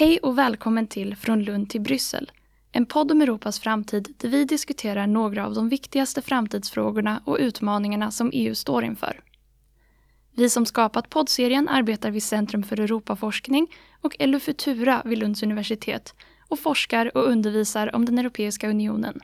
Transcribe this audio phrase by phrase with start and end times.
[0.00, 2.30] Hej och välkommen till Från Lund till Bryssel.
[2.72, 8.10] En podd om Europas framtid där vi diskuterar några av de viktigaste framtidsfrågorna och utmaningarna
[8.10, 9.20] som EU står inför.
[10.32, 13.66] Vi som skapat poddserien arbetar vid Centrum för Europaforskning
[14.00, 16.14] och LU Futura vid Lunds universitet
[16.48, 19.20] och forskar och undervisar om den Europeiska unionen.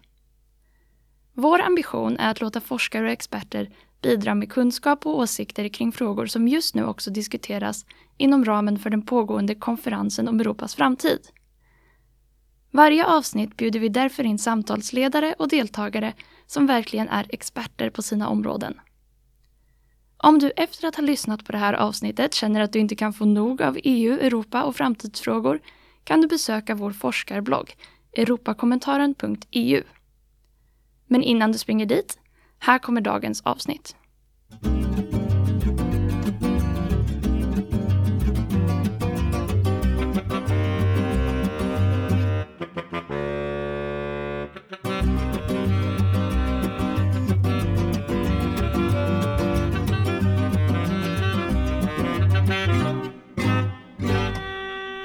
[1.33, 3.71] Vår ambition är att låta forskare och experter
[4.03, 7.87] bidra med kunskap och åsikter kring frågor som just nu också diskuteras
[8.17, 11.19] inom ramen för den pågående konferensen om Europas framtid.
[12.71, 16.15] Varje avsnitt bjuder vi därför in samtalsledare och deltagare
[16.47, 18.81] som verkligen är experter på sina områden.
[20.19, 23.13] Om du efter att ha lyssnat på det här avsnittet känner att du inte kan
[23.13, 25.61] få nog av EU, Europa och framtidsfrågor
[26.05, 27.77] kan du besöka vår forskarblogg
[28.13, 29.83] europakommentaren.eu.
[31.07, 32.19] Men innan du springer dit,
[32.67, 33.97] här kommer dagens avsnitt.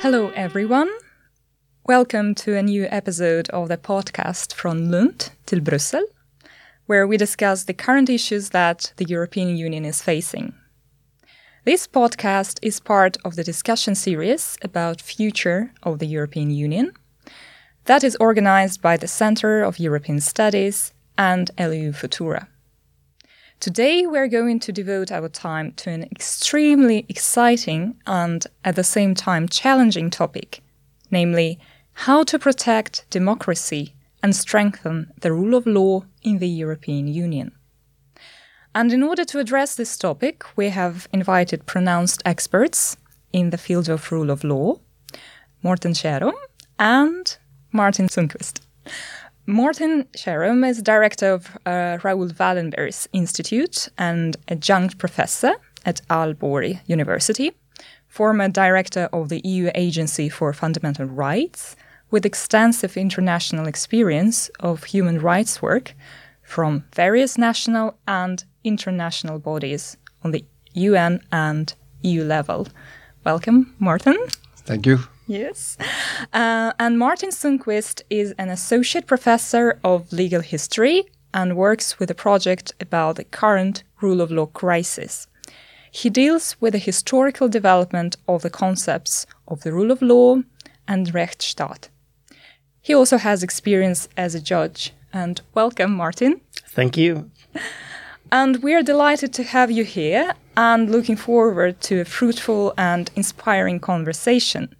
[0.01, 0.89] Hello, everyone.
[1.87, 6.09] Welcome to a new episode of the podcast from Lund till Brussels,
[6.91, 10.53] where we discuss the current issues that the European Union is facing.
[11.63, 16.91] This podcast is part of the discussion series about future of the European Union
[17.85, 22.47] that is organized by the Center of European Studies and LU Futura.
[23.61, 29.15] Today, we're going to devote our time to an extremely exciting and at the same
[29.15, 30.61] time challenging topic,
[31.09, 31.57] namely,
[32.05, 37.51] how to protect democracy and strengthen the rule of law in the European Union.
[38.73, 42.95] And in order to address this topic, we have invited pronounced experts
[43.33, 44.79] in the field of rule of law,
[45.61, 46.33] Morten Kjærum
[46.79, 47.37] and
[47.71, 48.61] Martin Sundqvist.
[49.45, 55.53] Morten Kjærum is director of uh, Raoul Wallenberg's Institute and adjunct professor
[55.85, 57.51] at Aalborg University,
[58.07, 61.75] former director of the EU Agency for Fundamental Rights,
[62.11, 65.95] with extensive international experience of human rights work
[66.43, 71.73] from various national and international bodies on the UN and
[72.03, 72.67] EU level.
[73.23, 74.17] Welcome, Martin.
[74.57, 74.99] Thank you.
[75.27, 75.77] Yes.
[76.33, 82.15] Uh, and Martin Sundqvist is an associate professor of legal history and works with a
[82.15, 85.27] project about the current rule of law crisis.
[85.91, 90.37] He deals with the historical development of the concepts of the rule of law
[90.87, 91.89] and Rechtsstaat.
[92.81, 94.93] He also has experience as a judge.
[95.13, 96.41] And welcome, Martin.
[96.69, 97.29] Thank you.
[98.31, 103.11] And we are delighted to have you here and looking forward to a fruitful and
[103.15, 104.73] inspiring conversation.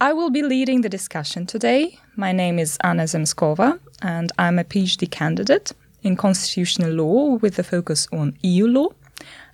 [0.00, 1.98] I will be leading the discussion today.
[2.16, 5.72] My name is Anna Zemskova, and I'm a PhD candidate
[6.02, 8.88] in constitutional law with a focus on EU law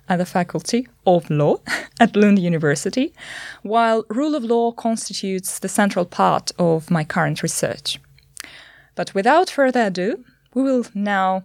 [0.09, 1.57] at the Faculty of Law
[1.99, 3.13] at Lund University,
[3.61, 7.99] while rule of law constitutes the central part of my current research.
[8.95, 11.43] But without further ado, we will now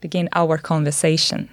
[0.00, 1.48] begin our conversation.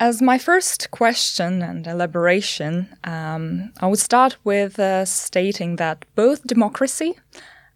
[0.00, 6.46] As my first question and elaboration, um, I would start with uh, stating that both
[6.46, 7.14] democracy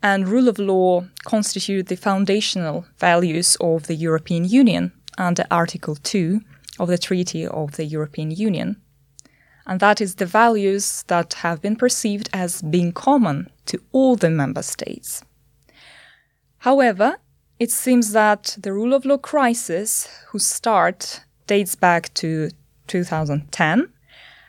[0.03, 6.41] and rule of law constitute the foundational values of the European Union under Article 2
[6.79, 8.81] of the Treaty of the European Union.
[9.67, 14.31] And that is the values that have been perceived as being common to all the
[14.31, 15.23] member states.
[16.59, 17.19] However,
[17.59, 22.51] it seems that the rule of law crisis, whose start dates back to
[22.87, 23.93] 2010,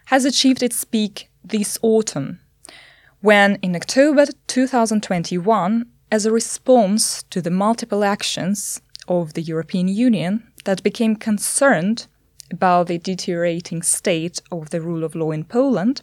[0.06, 2.40] has achieved its peak this autumn,
[3.22, 10.44] when in October 2021, as a response to the multiple actions of the European Union
[10.66, 12.08] that became concerned
[12.52, 16.02] about the deteriorating state of the rule of law in Poland,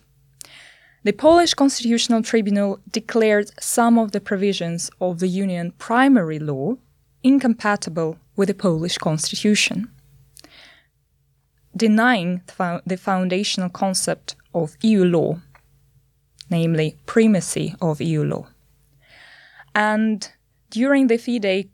[1.03, 6.77] the Polish Constitutional Tribunal declared some of the provisions of the Union primary law
[7.23, 9.91] incompatible with the Polish constitution
[11.77, 12.43] denying
[12.87, 15.39] the foundational concept of EU law,
[16.49, 18.47] namely primacy of EU law.
[19.75, 20.31] And
[20.71, 21.69] during the FIDE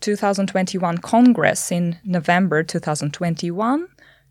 [0.00, 3.86] 2021 Congress in November 2021,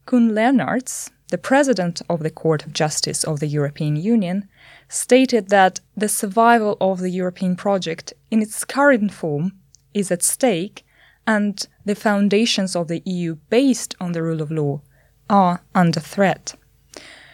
[0.06, 4.48] Koen Lenaerts, the president of the Court of Justice of the European Union,
[4.88, 9.54] stated that the survival of the European project in its current form
[9.94, 10.86] is at stake
[11.26, 14.82] and the foundations of the EU based on the rule of law
[15.30, 16.56] are under threat.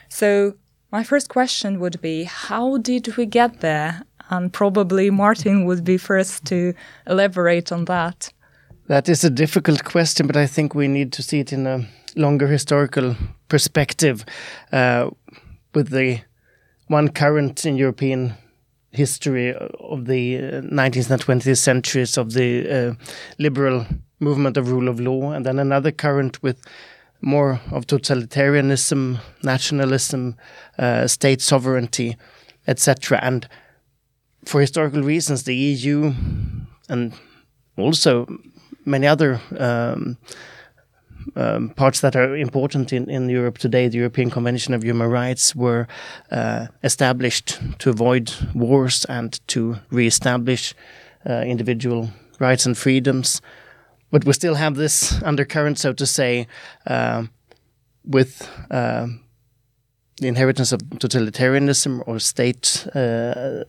[0.08, 0.56] So,
[0.94, 4.04] My first question would be How did we get there?
[4.30, 6.74] And probably Martin would be first to
[7.08, 8.34] elaborate on that.
[8.88, 11.86] That is a difficult question, but I think we need to see it in a
[12.16, 13.16] longer historical
[13.48, 14.26] perspective
[14.72, 15.10] uh,
[15.74, 16.22] with the
[16.88, 18.34] one current in European
[18.92, 22.94] history of the 19th uh, and 20th centuries of the uh,
[23.40, 23.86] liberal
[24.20, 26.62] movement of rule of law, and then another current with
[27.22, 30.36] more of totalitarianism, nationalism,
[30.78, 32.18] uh, state sovereignty,
[32.68, 33.20] etc.
[33.22, 33.48] And
[34.46, 36.14] for historical reasons, the EU
[36.90, 37.14] and
[37.78, 38.28] also
[38.86, 40.18] many other um,
[41.36, 45.56] um, parts that are important in, in Europe today, the European Convention of Human Rights,
[45.56, 45.88] were
[46.32, 50.74] uh, established to avoid wars and to re-establish
[51.30, 52.10] uh, individual
[52.40, 53.42] rights and freedoms.
[54.12, 56.48] But we still have this undercurrent, so to say,
[56.86, 57.24] uh,
[58.04, 59.08] with uh,
[60.18, 63.64] the inheritance of totalitarianism or state uh,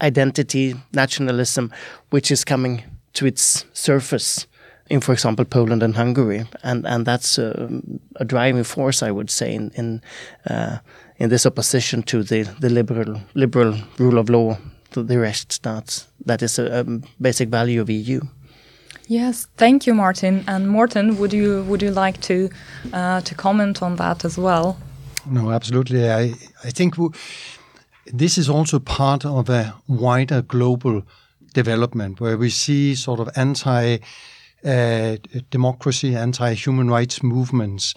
[0.00, 1.72] identity, nationalism,
[2.10, 2.84] which is coming
[3.14, 4.46] to its surface
[4.90, 7.68] in, for example, Poland and Hungary, and and that's a,
[8.16, 10.02] a driving force, I would say, in in,
[10.50, 10.78] uh,
[11.16, 14.56] in this opposition to the the liberal liberal rule of law,
[14.90, 16.06] to the Rechtsstaat.
[16.26, 16.84] That is a, a
[17.18, 18.20] basic value of EU.
[19.08, 20.44] Yes, thank you, Martin.
[20.46, 22.48] And Morten, would you would you like to
[22.92, 24.76] uh, to comment on that as well?
[25.26, 26.10] No, absolutely.
[26.10, 26.34] I
[26.64, 26.94] I think
[28.18, 31.02] this is also part of a wider global
[31.54, 33.98] development where we see sort of anti
[34.64, 35.16] uh,
[35.50, 37.94] democracy, anti human rights movements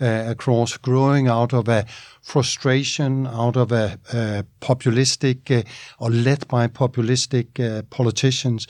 [0.00, 1.84] uh, across growing out of a
[2.22, 5.62] frustration, out of a, a populistic uh,
[5.98, 8.66] or led by populistic uh, politicians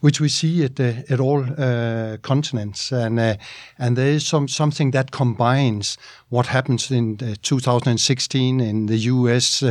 [0.00, 3.36] which we see at uh, at all uh, continents, and uh,
[3.78, 5.98] and there is some something that combines
[6.28, 9.62] what happens in 2016 in the U.S.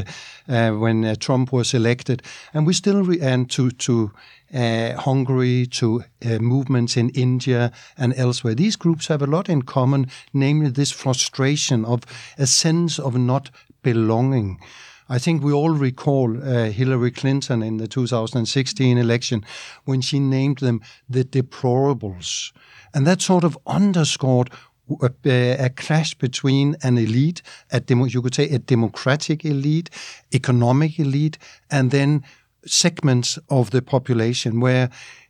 [0.47, 2.21] when Trump was elected,
[2.53, 4.11] and we still re- and to to
[4.53, 8.55] uh, Hungary to uh, movements in India and elsewhere.
[8.55, 12.01] These groups have a lot in common, namely this frustration of
[12.37, 13.51] a sense of not
[13.83, 14.59] belonging.
[15.09, 19.43] I think we all recall uh, Hillary Clinton in the 2016 election
[19.85, 22.51] when she named them the deplorables.
[22.93, 24.51] And that sort of underscored
[25.01, 27.41] a, a, clash between an elite,
[27.71, 29.89] a demo, you could say a democratic elite,
[30.33, 31.37] economic elite,
[31.69, 32.23] and then
[32.65, 34.89] segments of the population where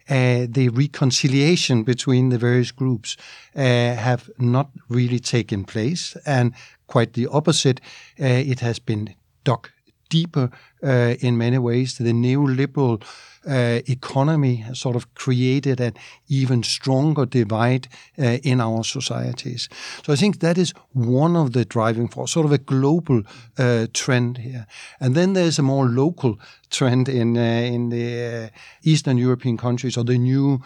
[0.10, 3.16] uh, the reconciliation between the various groups
[3.56, 6.54] uh, have not really taken place, and
[6.88, 7.80] quite the opposite.
[8.20, 9.14] Uh, it has been
[9.50, 9.70] dug
[10.10, 10.50] deeper
[10.84, 11.98] uh, in many ways.
[11.98, 13.04] The neoliberal
[13.48, 15.94] uh, economy has sort of created an
[16.28, 17.88] even stronger divide
[18.18, 19.70] uh, in our societies.
[20.04, 23.22] So I think that is one of the driving force, sort of a global
[23.58, 24.66] uh, trend here.
[25.00, 26.38] And then there's a more local
[26.70, 28.50] trend in uh, in the uh,
[28.84, 30.60] Eastern European countries or the new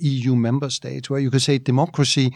[0.00, 2.32] EU member states, where you could say democracy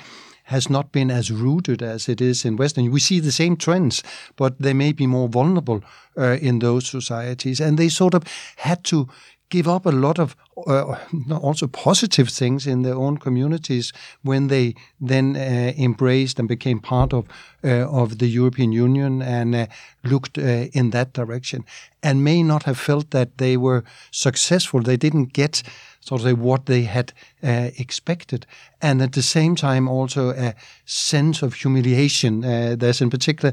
[0.50, 2.90] has not been as rooted as it is in Western.
[2.90, 4.02] We see the same trends,
[4.36, 5.80] but they may be more vulnerable
[6.16, 8.22] uh, in those societies, and they sort of
[8.56, 9.06] had to
[9.50, 10.36] give up a lot of
[10.66, 10.96] uh,
[11.42, 13.92] also positive things in their own communities
[14.22, 17.24] when they then uh, embraced and became part of
[17.64, 19.66] uh, of the European Union and uh,
[20.02, 21.64] looked uh, in that direction,
[22.02, 24.82] and may not have felt that they were successful.
[24.82, 25.62] They didn't get
[26.00, 28.46] sort of what they had uh, expected,
[28.80, 30.54] and at the same time also a
[30.84, 32.44] sense of humiliation.
[32.44, 33.52] Uh, there's in particular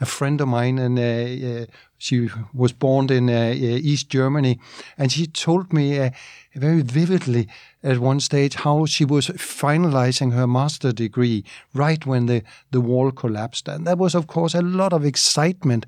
[0.00, 1.66] a friend of mine, and uh,
[1.98, 4.60] she was born in East Germany,
[4.96, 6.10] and she told me
[6.54, 7.48] very vividly
[7.82, 13.10] at one stage how she was finalizing her master degree right when the, the wall
[13.10, 13.68] collapsed.
[13.68, 15.86] And that was, of course, a lot of excitement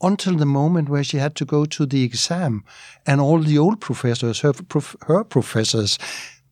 [0.00, 2.64] until the moment where she had to go to the exam.
[3.06, 5.98] And all the old professors, her, prof, her professors,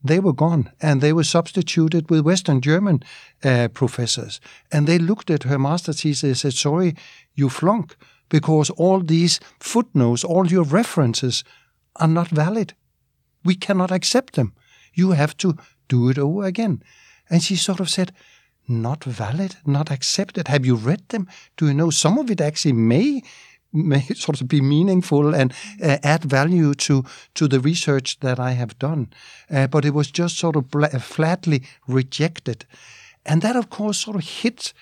[0.03, 3.03] they were gone and they were substituted with Western German
[3.45, 4.41] uh, professors.
[4.71, 6.95] And they looked at her master thesis and said, Sorry,
[7.35, 7.97] you flunk,
[8.29, 11.45] because all these footnotes, all your references
[11.97, 12.75] are not valid.
[13.45, 14.55] We cannot accept them.
[14.95, 15.57] You have to
[15.89, 16.83] do it over again.
[17.31, 18.13] And she sort of said,
[18.69, 20.49] not valid, not accepted.
[20.49, 21.29] Have you read them?
[21.57, 23.23] Do you know some of it actually may
[23.73, 27.05] may sort of be meaningful and uh, add value to
[27.35, 29.09] to the research that I have done,
[29.51, 30.67] uh, but it was just sort of
[31.03, 32.65] flatly rejected,
[33.25, 34.73] and that of course sort of hit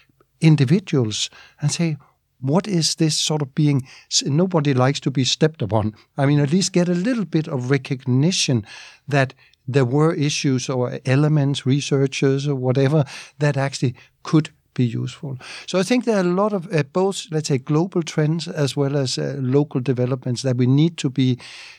[0.40, 1.96] individuals and say.
[2.40, 3.88] What is this sort of being?
[4.26, 5.94] Nobody likes to be stepped upon.
[6.18, 8.66] I mean, at least get a little bit of recognition
[9.08, 9.32] that
[9.66, 13.04] there were issues or elements, researchers or whatever
[13.38, 15.38] that actually could be useful.
[15.66, 18.76] So I think there are a lot of uh, both, let's say, global trends as
[18.76, 21.38] well as uh, local developments that we need to be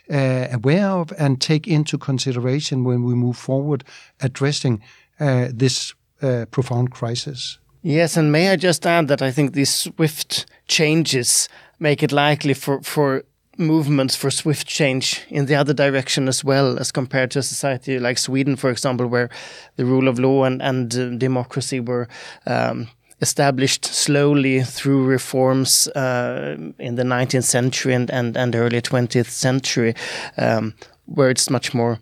[0.10, 3.84] uh, aware of and take into consideration when we move forward
[4.22, 4.82] addressing
[5.20, 7.60] uh, this uh, profound crisis.
[7.82, 11.50] Yes, and may I just add that I think these swift changes
[11.80, 13.24] make it likely for, for
[13.58, 18.00] movements for swift change in the other direction as well as compared to a society
[18.00, 19.30] like Sweden, for example, where
[19.76, 22.08] the rule of law and, and uh, democracy were
[22.46, 22.88] um,
[23.22, 29.96] established slowly through reforms uh, in the 19th century and, and, and early 20th century,
[30.38, 30.74] um,
[31.06, 32.00] where it's much more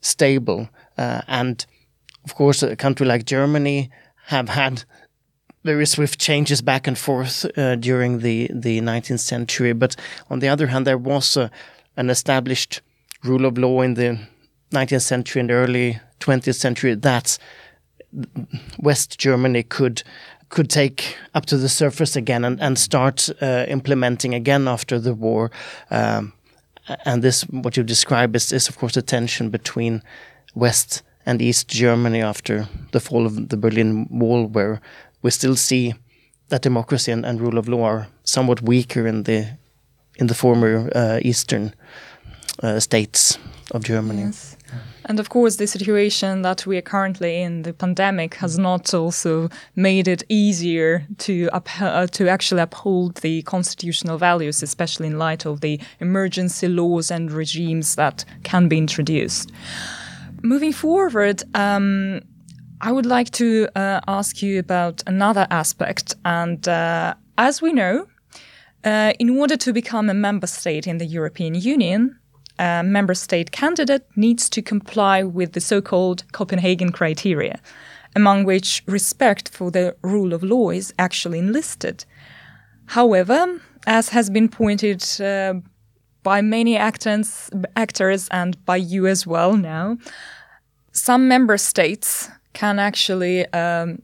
[0.00, 0.68] stable.
[0.96, 1.66] Uh, and
[2.24, 3.90] of course, a country like Germany
[4.26, 4.84] have had
[5.64, 9.72] very swift changes back and forth uh, during the, the 19th century.
[9.72, 9.96] But
[10.30, 11.50] on the other hand, there was a,
[11.96, 12.82] an established
[13.22, 14.18] rule of law in the
[14.70, 17.38] 19th century and early 20th century that
[18.78, 20.02] West Germany could
[20.50, 25.12] could take up to the surface again and, and start uh, implementing again after the
[25.12, 25.50] war.
[25.90, 26.32] Um,
[27.04, 30.00] and this, what you describe, is, is of course the tension between
[30.54, 34.80] West and East Germany after the fall of the Berlin Wall, where
[35.24, 35.94] we still see
[36.48, 39.58] that democracy and, and rule of law are somewhat weaker in the
[40.16, 41.74] in the former uh, eastern
[42.62, 43.38] uh, states
[43.72, 44.22] of Germany.
[44.22, 44.56] Yes.
[45.06, 49.48] And of course, the situation that we are currently in, the pandemic, has not also
[49.74, 55.60] made it easier to uh, to actually uphold the constitutional values, especially in light of
[55.60, 59.50] the emergency laws and regimes that can be introduced.
[60.42, 62.20] Moving forward, um,
[62.80, 66.14] I would like to uh, ask you about another aspect.
[66.24, 68.08] And uh, as we know,
[68.84, 72.18] uh, in order to become a member state in the European Union,
[72.58, 77.58] a member state candidate needs to comply with the so called Copenhagen criteria,
[78.14, 82.04] among which respect for the rule of law is actually enlisted.
[82.86, 85.54] However, as has been pointed uh,
[86.22, 89.98] by many actors, actors and by you as well now,
[90.92, 94.00] some member states can actually um,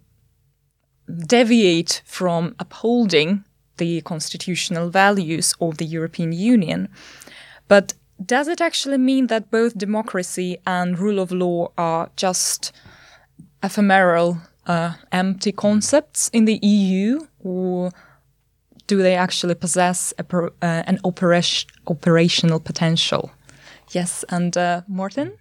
[1.26, 3.45] deviate from upholding
[3.78, 6.88] the constitutional values of the European Union.
[7.69, 12.73] But does it actually mean that both democracy and rule of law are just
[13.62, 17.90] ephemeral, uh, empty concepts in the EU, or
[18.87, 23.30] do they actually possess uh, an operation, operational potential?
[23.92, 25.33] Yes, and uh, Martin?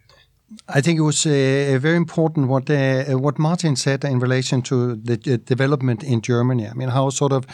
[0.68, 4.96] I think it was uh, very important what uh, what Martin said in relation to
[4.96, 6.68] the uh, development in Germany.
[6.68, 7.46] I mean, how sort of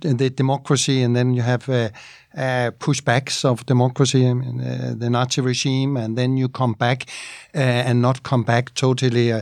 [0.00, 1.90] the democracy, and then you have uh,
[2.36, 7.06] uh, pushbacks of democracy, uh, the Nazi regime, and then you come back
[7.54, 9.32] and not come back totally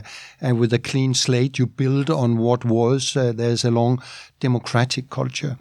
[0.41, 1.59] and with a clean slate.
[1.59, 3.13] You build on what was.
[3.13, 4.01] there's a long
[4.39, 5.57] democratic culture.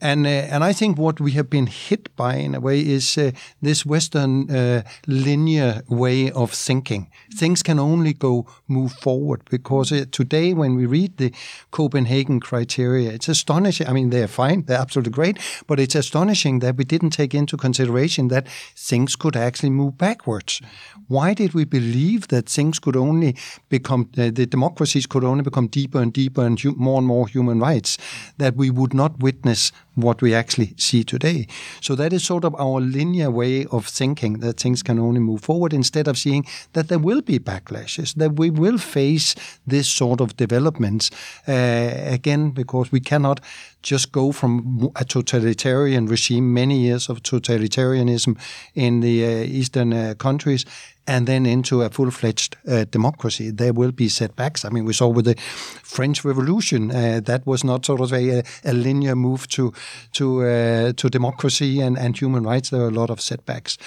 [0.00, 3.16] And, uh, and I think what we have been hit by in a way is
[3.16, 3.30] uh,
[3.62, 7.10] this Western uh, linear way of thinking.
[7.34, 11.32] Things can only go move forward because uh, today when we read the
[11.70, 13.86] Copenhagen criteria, it's astonishing.
[13.86, 17.56] I mean, they're fine, they're absolutely great, but it's astonishing that we didn't take into
[17.56, 20.60] consideration that things could actually move backwards.
[21.08, 23.36] Why did we believe that things could only
[23.68, 27.60] become, uh, the democracies could only become deeper and deeper and more and more human
[27.60, 27.98] rights?
[28.38, 31.46] that we would not witness what we actually see today.
[31.80, 35.40] So that is sort of our linear way of thinking that things can only move
[35.40, 39.34] forward instead of seeing that there will be backlashes, that we will face
[39.66, 41.10] this sort of developments
[41.48, 43.40] uh, again, because we cannot
[43.90, 48.36] just go from a totalitarian regime, many years of totalitarianism
[48.74, 50.64] in the uh, eastern uh, countries,
[51.06, 53.52] and then into a full-fledged uh, democracy.
[53.52, 54.64] There will be setbacks.
[54.64, 55.36] I mean, we saw with the
[55.84, 59.72] French Revolution uh, that was not sort of a, a linear move to
[60.12, 62.70] to uh, to democracy and, and human rights.
[62.70, 63.78] There were a lot of setbacks.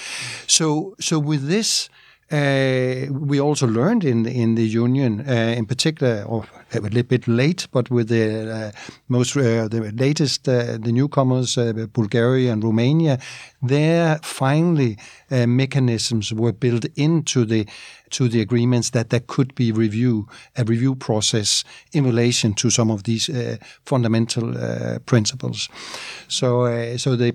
[0.46, 1.90] So so with this.
[2.30, 7.26] Uh, we also learned in in the union, uh, in particular, or a little bit
[7.26, 8.70] late, but with the uh,
[9.08, 11.58] most the latest the newcomers,
[11.92, 13.18] Bulgaria and Romania,
[13.60, 14.96] there finally
[15.30, 17.66] mechanisms were built into the
[18.10, 20.26] to the agreements that there could be review
[20.56, 25.68] a review process in relation to some of these uh, fundamental uh, principles.
[26.28, 27.32] So uh, so they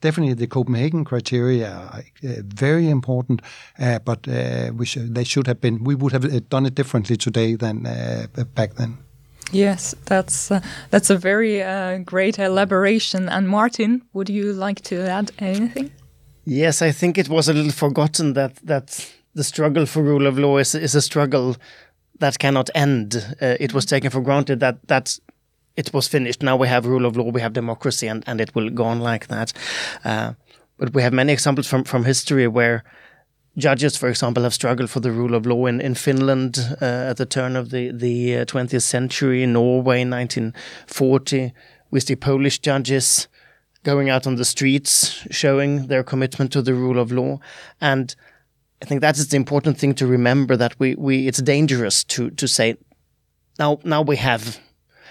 [0.00, 3.42] definitely the Copenhagen criteria are very important,
[4.04, 4.26] but
[4.76, 7.82] we should, they should have been we would have done it differently today than
[8.54, 8.98] back then.
[9.52, 13.28] Yes, that's uh, that's a very uh, great elaboration.
[13.28, 15.90] And Martin, would you like to add anything?
[16.44, 19.06] Yes, I think it was a little forgotten that that
[19.38, 21.56] the struggle for rule of law is is a struggle
[22.18, 23.14] that cannot end.
[23.40, 25.20] Uh, it was taken for granted that that
[25.76, 26.42] it was finished.
[26.42, 29.00] Now we have rule of law, we have democracy, and, and it will go on
[29.00, 29.52] like that.
[30.04, 30.32] Uh,
[30.76, 32.82] but we have many examples from, from history where
[33.56, 37.16] judges, for example, have struggled for the rule of law in, in Finland uh, at
[37.16, 41.52] the turn of the, the 20th uh, century, in Norway in 1940.
[41.92, 43.28] We see Polish judges
[43.84, 47.38] going out on the streets showing their commitment to the rule of law.
[47.80, 48.16] And
[48.82, 52.30] I think that is the important thing to remember that we, we it's dangerous to,
[52.30, 52.76] to say,
[53.58, 54.60] now, now we have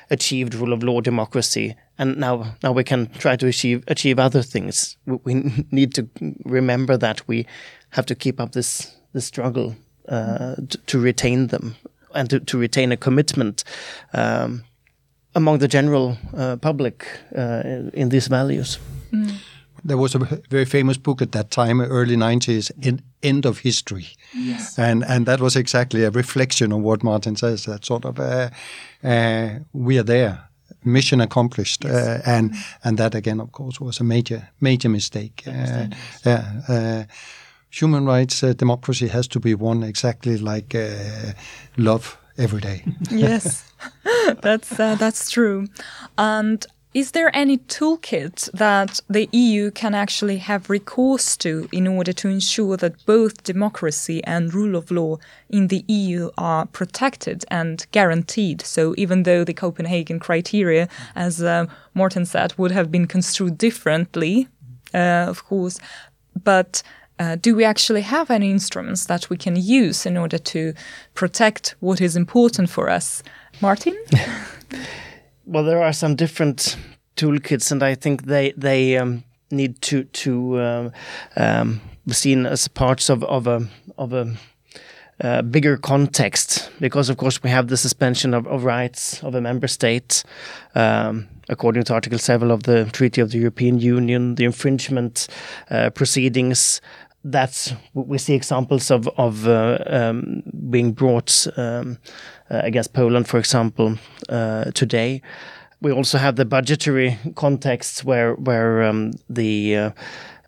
[0.10, 4.42] achieved rule of law democracy and now now we can try to achieve achieve other
[4.42, 5.34] things we
[5.72, 6.08] need to
[6.46, 7.46] remember that we
[7.90, 9.76] have to keep up this this struggle
[10.08, 11.76] uh, to, to, retain them
[12.16, 13.66] and to, to retain a commitment
[14.14, 14.64] um,
[15.36, 17.06] among the general uh, public
[17.36, 17.62] uh,
[17.94, 18.80] in these values.
[19.12, 19.36] Mm.
[19.84, 20.20] There was a
[20.50, 24.08] very famous book at that time, early 90s, in End of History.
[24.34, 24.78] Yes.
[24.78, 28.50] And and that was exactly a reflection of what Martin says, that sort of, uh,
[29.04, 30.50] uh, we are there,
[30.84, 31.84] mission accomplished.
[31.84, 31.94] Yes.
[31.94, 32.54] Uh, and
[32.84, 35.44] and that, again, of course, was a major, major mistake.
[36.26, 37.06] Yeah
[37.70, 41.34] human rights, uh, democracy has to be won exactly like uh,
[41.78, 42.84] love every day.
[43.12, 43.72] yes,
[44.42, 45.68] that's uh, that's true.
[46.18, 52.14] And is there any toolkit that the EU can actually have recourse to in order
[52.14, 55.18] to ensure that both democracy and rule of law
[55.50, 58.62] in the EU are protected and guaranteed?
[58.62, 64.48] So, even though the Copenhagen criteria, as uh, Morten said, would have been construed differently,
[64.94, 65.80] uh, of course,
[66.42, 66.82] but
[67.20, 70.74] uh, do we actually have any instruments that we can use in order to
[71.16, 73.24] protect what is important for us?
[73.60, 73.98] Martin?
[75.48, 76.78] well, there are some different
[77.16, 80.92] toolkits, and I think they they um, need to to um,
[81.36, 84.36] um, be seen as parts of of a of a
[85.22, 89.42] uh, bigger context, because of course we have the suspension of, of rights of a
[89.42, 90.24] member state,
[90.76, 95.28] um, according to Article 7 of the Treaty of the European Union, the infringement
[95.72, 96.82] uh, proceedings
[97.32, 101.98] that's we see examples of of uh, um, being brought um,
[102.50, 103.98] uh, against Poland, for example,
[104.30, 105.22] uh, today.
[105.82, 109.92] We also have the budgetary context where where um, the uh,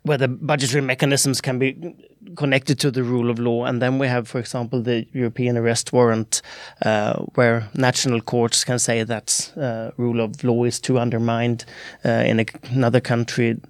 [0.02, 1.94] where the budgetary mechanisms can be
[2.36, 5.92] connected to the rule of law, and then we have, for example, the European arrest
[5.92, 6.42] warrant,
[6.84, 11.64] uh, where national courts can say that uh, rule of law is too undermined
[12.04, 13.66] in a, another country uh,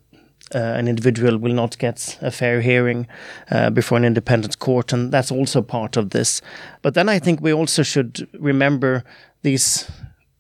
[0.53, 3.07] an individual will not get a fair hearing
[3.51, 6.41] uh, before an independent court, and that's also part of this.
[6.83, 9.05] But then I think we also should remember
[9.43, 9.91] these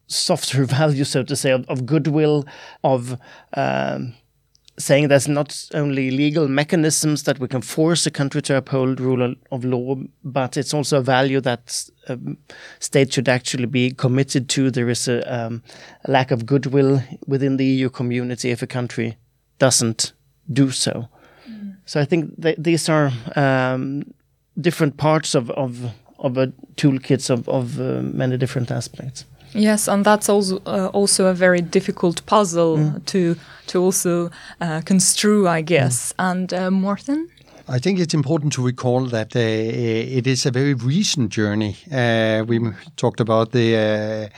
[0.07, 2.44] softer values, so to say, of, of goodwill,
[2.83, 3.18] of
[3.55, 4.14] um,
[4.79, 9.35] saying there's not only legal mechanisms that we can force a country to uphold rule
[9.53, 12.38] of law, but it's also a value that um,
[12.79, 14.70] states should actually be committed to.
[14.70, 15.62] There is a, um,
[16.05, 19.16] a lack of goodwill within the EU community if a country
[19.61, 20.12] doesn't
[20.53, 21.09] do so.
[21.49, 21.77] Mm.
[21.87, 24.03] So I think th these are um,
[24.55, 25.70] different parts of of
[26.18, 29.27] of a toolkits of of uh, many different aspects.
[29.55, 33.05] Yes, and that's also uh, also a very difficult puzzle mm.
[33.05, 36.12] to to also uh, construe, I guess.
[36.12, 36.31] Mm.
[36.31, 37.29] And uh, Morten.
[37.77, 41.77] I think it's important to recall that uh, it is a very recent journey.
[41.92, 42.59] Uh, we
[42.96, 44.37] talked about the uh,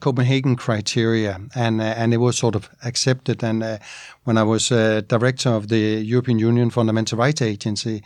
[0.00, 3.42] Copenhagen criteria, and uh, and it was sort of accepted.
[3.42, 3.78] And uh,
[4.24, 8.02] when I was uh, director of the European Union Fundamental Rights Agency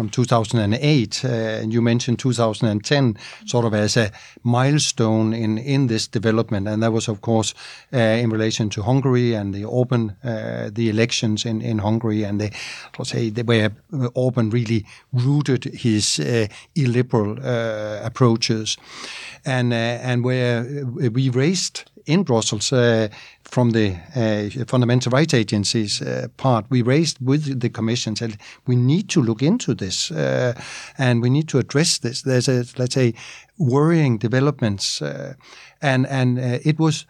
[0.00, 4.10] from 2008, uh, and you mentioned 2010, sort of as a
[4.42, 7.52] milestone in in this development, and that was of course
[7.92, 10.16] uh, in relation to Hungary and the Orban
[10.74, 12.50] the elections in in Hungary, and they
[13.02, 13.72] say the where
[14.14, 16.18] Orban really rooted his
[16.74, 17.38] illiberal
[18.02, 18.78] approaches.
[19.44, 23.08] And uh, and where we raised in Brussels uh,
[23.42, 28.36] from the uh, fundamental rights agencies uh, part, we raised with the Commission said
[28.66, 32.22] we need to look into this and we need to address this.
[32.22, 33.14] There's a let's say
[33.58, 35.02] worrying developments,
[35.82, 37.06] and and it was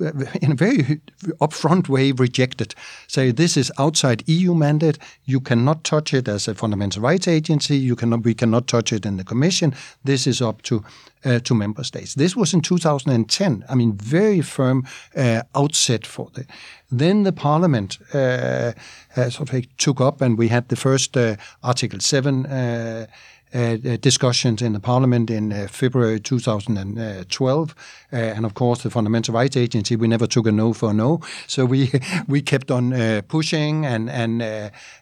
[0.42, 1.00] in a very
[1.40, 2.74] upfront way rejected.
[3.06, 4.98] Say this is outside EU mandate.
[5.24, 7.76] You cannot touch it as a fundamental rights agency.
[7.76, 8.24] You cannot.
[8.24, 9.74] We cannot touch it in the Commission.
[10.04, 10.84] This is up to
[11.24, 12.14] uh, to member states.
[12.14, 13.64] This was in 2010.
[13.68, 16.46] I mean, very firm uh, outset for the.
[16.90, 18.72] Then the Parliament uh,
[19.16, 23.06] uh sort of took up, and we had the first uh, Article Seven uh,
[23.52, 27.74] discussions in the Parliament in uh, February 2012,
[28.10, 29.96] and of course the Fundamental Rights Agency.
[29.96, 31.90] We never took a no for a no, so we
[32.28, 34.42] we kept on pushing, and and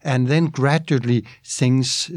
[0.04, 2.10] and then gradually things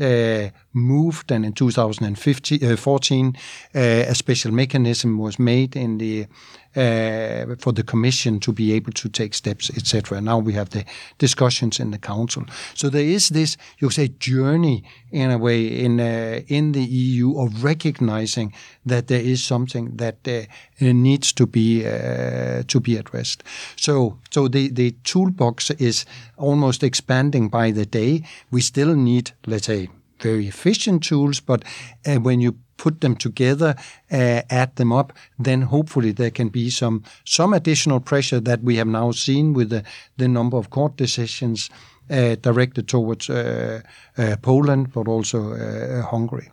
[0.74, 3.36] moved, and in 2014,
[3.76, 6.26] uh, a special mechanism was made in the uh,
[6.74, 10.22] for the Commission to be able to take steps, etc.
[10.22, 10.86] Now we have the
[11.18, 12.46] discussions in the Council.
[12.74, 17.40] So there is this, you say, journey in a way in uh, in the EU
[17.40, 18.54] of recognizing
[18.86, 20.42] that there is something that uh,
[20.80, 23.44] needs to be uh, to be addressed.
[23.76, 26.06] So so the the toolbox is
[26.38, 28.24] almost expanding by the day.
[28.52, 29.90] We still need, let's say,
[30.22, 31.64] very efficient tools, but
[32.06, 33.76] uh, when you put them together,
[34.12, 35.14] uh, add them up,
[35.44, 39.70] then hopefully there can be some some additional pressure that we have now seen with
[39.70, 39.84] the,
[40.18, 41.70] the number of court decisions
[42.12, 43.82] uh, directed towards uh,
[44.18, 46.50] uh, Poland, but also uh, Hungary.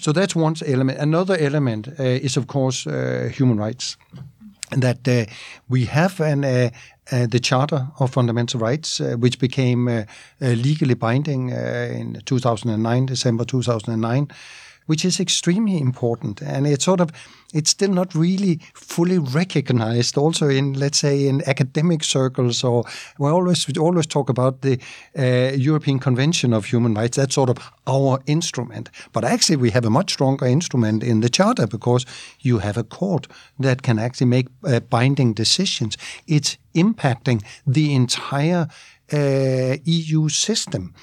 [0.00, 0.98] So that's one element.
[0.98, 3.96] Another element uh, is, of course, uh, human rights.
[4.70, 5.28] That
[5.68, 6.40] we have an,
[7.10, 10.06] the Charter of Fundamental Rights, which became
[10.40, 14.28] legally binding in 2009, December 2009
[14.86, 16.42] which is extremely important.
[16.42, 17.10] And it's sort of,
[17.52, 22.84] it's still not really fully recognized also in, let's say, in academic circles or
[23.18, 24.80] we always, we always talk about the
[25.18, 27.16] uh, European Convention of Human Rights.
[27.16, 28.90] That's sort of our instrument.
[29.12, 32.06] But actually we have a much stronger instrument in the Charter because
[32.40, 33.26] you have a court
[33.58, 35.96] that can actually make uh, binding decisions.
[36.26, 38.68] It's impacting the entire
[39.12, 40.94] uh, EU system.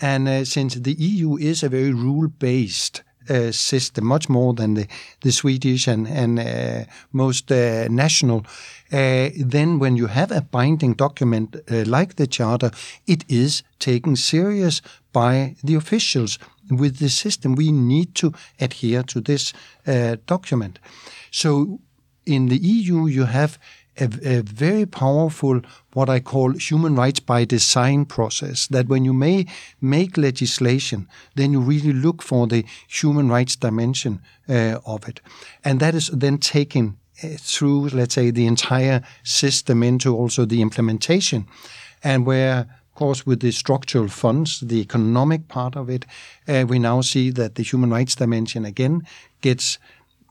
[0.00, 4.74] And uh, since the EU is a very rule based uh, system, much more than
[4.74, 4.86] the,
[5.20, 8.46] the Swedish and, and uh, most uh, national.
[8.92, 12.70] Uh, then, when you have a binding document uh, like the Charter,
[13.06, 16.38] it is taken serious by the officials
[16.70, 17.54] with the system.
[17.54, 19.52] We need to adhere to this
[20.26, 20.78] document.
[21.30, 21.80] So,
[22.26, 23.58] in the EU, you have
[24.00, 25.60] a, a, very powerful
[25.92, 28.66] what I call human rights by design process.
[28.68, 29.46] That when you may
[29.80, 35.20] make legislation, then you really look for the human rights dimension uh, of it,
[35.64, 40.62] and that is then taken uh, through, let's say, the entire system into also the
[40.62, 41.46] implementation,
[42.02, 42.66] and where
[42.98, 46.04] of course, with the structural funds, the economic part of it,
[46.48, 49.06] uh, we now see that the human rights dimension again
[49.40, 49.78] gets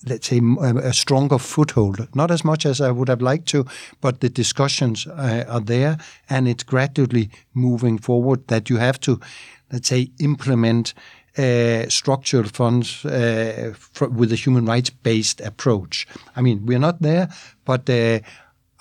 [0.06, 2.08] let's say, a, stronger foothold.
[2.14, 3.66] Not as much as I would have liked to,
[4.02, 5.98] but the discussions uh, are there,
[6.30, 8.48] and it's gradually moving forward.
[8.48, 9.20] That you have to,
[9.72, 10.94] let's say, implement
[11.38, 13.74] uh, structural funds uh,
[14.12, 16.08] with a human rights based approach.
[16.36, 17.30] I mean, we're not there,
[17.66, 18.20] but uh,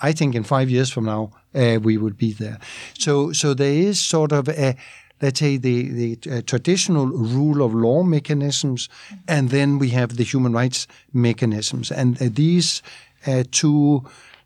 [0.00, 2.58] I think in five years from now uh, we would be there.
[2.98, 4.76] So, so there is sort of a
[5.20, 8.88] let's say, the, the uh, traditional rule of law mechanisms,
[9.26, 11.90] and then we have the human rights mechanisms.
[11.90, 12.82] And uh, these
[13.26, 14.04] uh, two,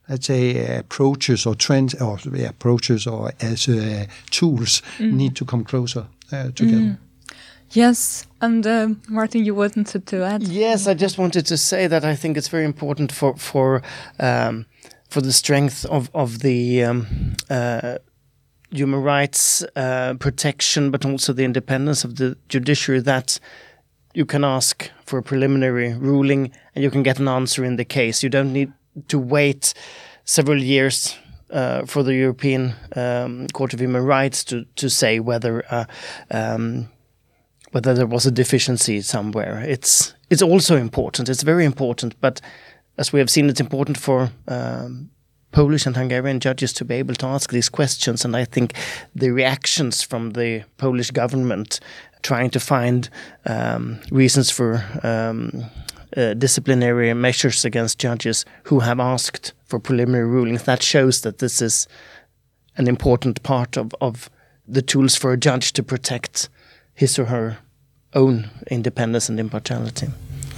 [0.08, 5.12] let's say, approaches or trends, or yeah, approaches or as uh, tools mm.
[5.12, 6.82] need to come closer uh, together.
[6.82, 6.98] Mm.
[7.72, 10.42] Yes, and uh, Martin, you wanted to add?
[10.42, 13.82] Yes, I just wanted to say that I think it's very important for for
[14.18, 14.66] um,
[15.08, 17.06] for the strength of of the um,
[17.48, 17.98] uh,
[18.70, 23.38] human rights uh, protection, but also the independence of the judiciary that
[24.14, 27.84] you can ask for a preliminary ruling and you can get an answer in the
[27.84, 28.22] case.
[28.22, 28.72] You don't need
[29.08, 29.74] to wait
[30.24, 31.16] several years
[31.50, 35.84] uh, for the European um, Court of Human Rights to to say whether uh,
[36.30, 36.88] um,
[37.72, 39.60] whether there was a deficiency somewhere.
[39.60, 41.28] It's it's also important.
[41.28, 42.40] It's very important, but
[42.98, 45.10] as we have seen, it's important for um,
[45.52, 48.24] Polish and Hungarian judges to be able to ask these questions.
[48.24, 48.74] And I think
[49.14, 51.80] the reactions from the Polish government
[52.22, 53.08] trying to find
[53.46, 55.64] um, reasons for um,
[56.16, 61.62] uh, disciplinary measures against judges who have asked for preliminary rulings, that shows that this
[61.62, 61.86] is
[62.76, 64.28] an important part of, of
[64.66, 66.48] the tools for a judge to protect
[66.94, 67.58] his or her
[68.14, 70.06] own independence and impartiality.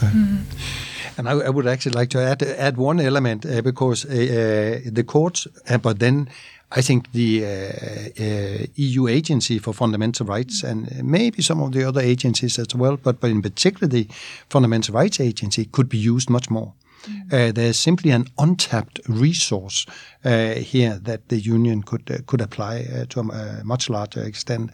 [0.00, 0.91] Mm -hmm.
[1.18, 4.90] And I, I, would actually like to add add one element uh, because uh, uh
[4.92, 6.28] the courts, uh, but then
[6.74, 11.84] I think the uh, uh, EU Agency for Fundamental Rights and maybe some of the
[11.84, 14.08] other agencies as well, but, but in particular the
[14.48, 16.72] Fundamental Rights Agency could be used much more.
[17.02, 17.32] Mm.
[17.32, 19.84] Uh, there's simply an untapped resource
[20.24, 24.70] uh, here that the union could uh, could apply to a much larger extent,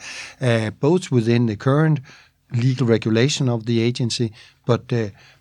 [0.80, 2.00] both within the current
[2.52, 4.32] legal regulation of the agency,
[4.66, 4.92] but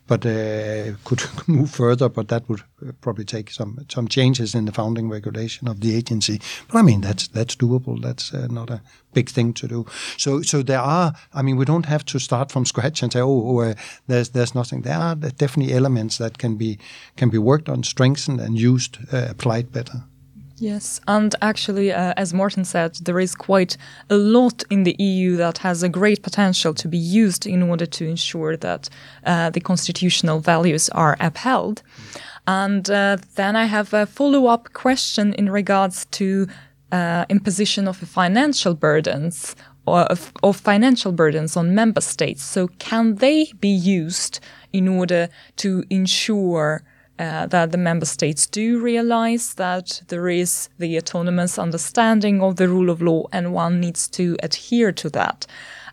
[0.08, 2.10] but uh, could move further.
[2.10, 5.96] But that would uh, probably take some some changes in the founding regulation of the
[5.96, 6.40] agency.
[6.68, 8.02] But I mean, that's that's doable.
[8.02, 8.82] That's uh, not a
[9.14, 9.86] big thing to do.
[10.18, 11.14] So so there are.
[11.34, 13.74] I mean, we don't have to start from scratch and say, oh, oh uh,
[14.08, 14.84] there's there's nothing.
[14.84, 16.78] There are definitely elements that can be
[17.16, 20.04] can be worked on, strengthened, and used, uh, applied better.
[20.60, 23.78] Yes, and actually, uh, as Martin said, there is quite
[24.10, 27.86] a lot in the EU that has a great potential to be used in order
[27.86, 28.90] to ensure that
[29.24, 31.84] uh, the constitutional values are upheld.
[32.48, 36.48] And uh, then I have a follow up question in regards to
[36.92, 42.44] uh, imposition of financial burdens or of, of financial burdens on member states.
[42.44, 44.40] So, can they be used
[44.74, 46.84] in order to ensure?
[47.20, 52.68] Uh, that the member states do realize that there is the autonomous understanding of the
[52.68, 55.48] rule of law and one needs to adhere to that.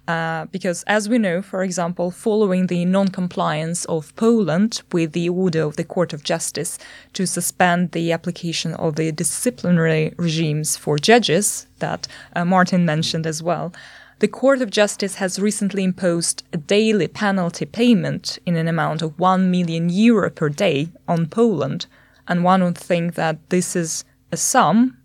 [0.06, 5.62] Uh, because as we know, for example, following the non-compliance of Poland with the order
[5.62, 6.78] of the Court of Justice
[7.14, 12.06] to suspend the application of the disciplinary regimes for judges that
[12.36, 13.72] uh, Martin mentioned as well,
[14.20, 19.18] the Court of Justice has recently imposed a daily penalty payment in an amount of
[19.18, 21.86] 1 million euro per day on Poland.
[22.28, 24.96] And one would think that this is a sum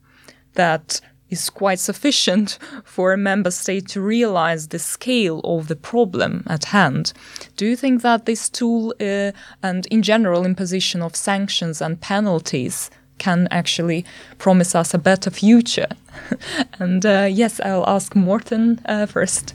[0.54, 6.44] that is quite sufficient for a member state to realize the scale of the problem
[6.48, 7.14] at hand.
[7.56, 9.32] Do you think that this tool uh,
[9.64, 12.90] and, in general, imposition of sanctions and penalties
[13.20, 14.06] can actually
[14.38, 15.88] promise us a better future.
[16.80, 19.54] and uh, yes, I'll ask Morten uh, first.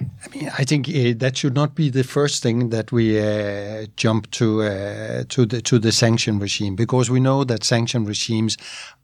[0.00, 3.86] I mean, I think uh, that should not be the first thing that we uh,
[3.96, 8.56] jump to uh, to the to the sanction regime because we know that sanction regimes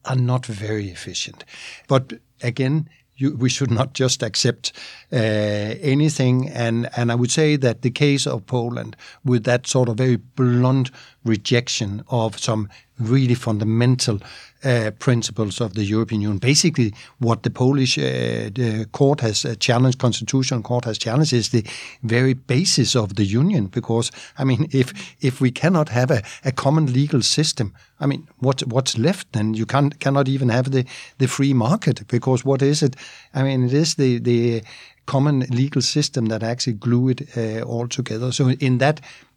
[0.05, 1.45] are not very efficient.
[1.89, 2.89] But again,
[3.21, 4.73] you, we should not just accept
[5.13, 6.49] uh, anything.
[6.49, 10.17] And, and I would say that the case of Poland, with that sort of very
[10.17, 10.91] blunt
[11.24, 14.20] rejection of some really fundamental
[14.62, 16.38] uh, principles of the European Union.
[16.38, 21.48] Basically, what the Polish uh, the court has uh, challenged, constitutional court has challenged, is
[21.48, 21.64] the
[22.02, 23.66] very basis of the union.
[23.66, 28.28] Because I mean, if if we cannot have a, a common legal system, I mean,
[28.38, 29.54] what what's left then?
[29.54, 30.85] You can cannot even have the
[31.18, 32.96] the free market because what is it?
[33.35, 34.62] I mean, it is the the
[35.06, 38.33] common legal system that actually glue it uh, all together.
[38.33, 38.78] So in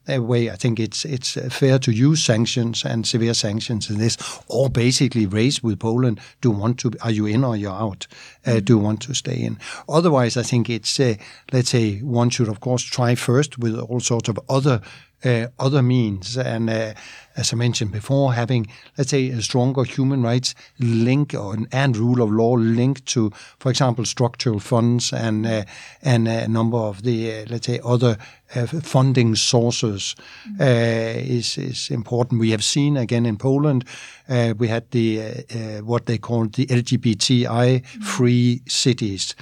[0.05, 4.17] that way, I think it's it's fair to use sanctions and severe sanctions in this,
[4.47, 6.91] or basically raise with Poland: Do you want to?
[7.01, 8.07] Are you in or you're out?
[8.45, 9.57] Uh, do you want to stay in?
[9.87, 11.15] Otherwise, I think it's uh,
[11.51, 14.81] let's say one should of course try first with all sorts of other
[15.23, 16.37] uh, other means.
[16.37, 16.93] And uh,
[17.35, 18.67] as I mentioned before, having,
[18.97, 23.69] let's say, a stronger human rights link or, and rule of law linked to, for
[23.69, 25.63] example, structural funds and, uh,
[26.01, 28.17] and a number of the, uh, let's say, other
[28.55, 30.15] uh, funding sources
[30.59, 32.39] uh, is, is important.
[32.39, 33.85] We have seen again in Poland,
[34.57, 39.35] we had the what they called the LGBTI free cities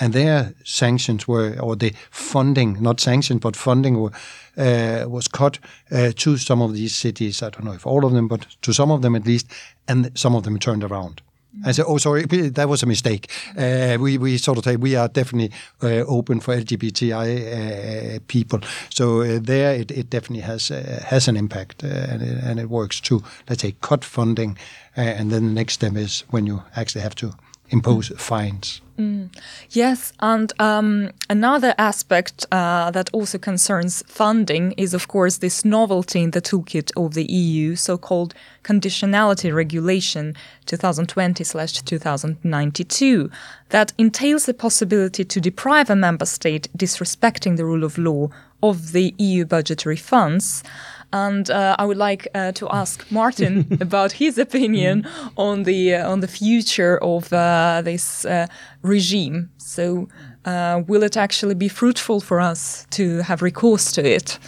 [0.00, 4.12] and their sanctions were, or the funding, not sanctions, but funding were,
[4.56, 5.58] uh, was cut
[5.92, 7.29] uh, to some of these cities.
[7.42, 9.46] I don't know if all of them, but to some of them at least,
[9.86, 11.22] and some of them turned around.
[11.66, 14.96] I said, "Oh, sorry, that was a mistake." Uh, we we sort of say we
[14.96, 15.50] are definitely
[15.82, 18.60] uh, open for LGBTI uh, people.
[18.90, 22.60] So uh, there, it, it definitely has uh, has an impact, uh, and it, and
[22.60, 24.56] it works to let's say cut funding,
[24.94, 27.34] and then the next step is when you actually have to
[27.70, 28.80] impose fines.
[28.98, 29.30] Mm.
[29.70, 36.22] Yes, and um, another aspect uh, that also concerns funding is, of course, this novelty
[36.22, 43.30] in the toolkit of the EU, so-called conditionality regulation 2020/2092,
[43.70, 48.28] that entails the possibility to deprive a member state disrespecting the rule of law
[48.62, 50.62] of the EU budgetary funds.
[51.12, 56.10] And uh, I would like uh, to ask Martin about his opinion on the uh,
[56.10, 58.46] on the future of uh, this uh,
[58.82, 59.50] regime.
[59.58, 60.08] So,
[60.44, 64.38] uh, will it actually be fruitful for us to have recourse to it?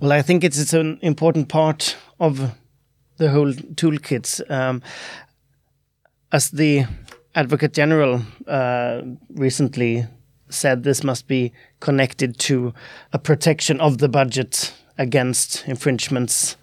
[0.00, 2.52] Well, I think it's, it's an important part of
[3.18, 4.50] the whole toolkit.
[4.50, 4.82] Um,
[6.32, 6.86] as the
[7.34, 8.22] Advocate General
[9.30, 10.06] recently
[10.50, 12.72] said, this must be connected to
[13.12, 16.56] a protection of the budget against infringements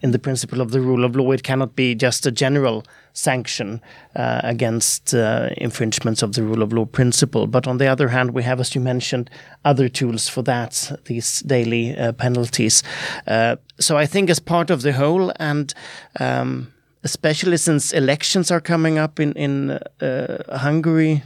[0.00, 1.32] in the principle of the rule of law.
[1.32, 3.80] It cannot be just a general sanction
[4.14, 7.46] uh, against uh, infringements of the rule of law principle.
[7.46, 9.30] But on the other hand, we have, as you mentioned,
[9.64, 12.82] other tools for that, these daily uh, penalties.
[13.26, 15.72] Uh, so I think, as part of the whole, and
[16.20, 16.72] um,
[17.02, 19.70] especially since elections are coming up in in
[20.00, 21.22] uh, Hungary.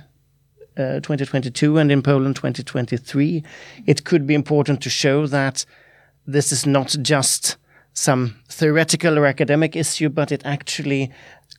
[0.77, 3.43] Uh, 2022 and in Poland 2023,
[3.87, 5.67] it could be important to show that
[6.33, 7.57] this is not just
[7.93, 11.11] some theoretical or academic issue, but it actually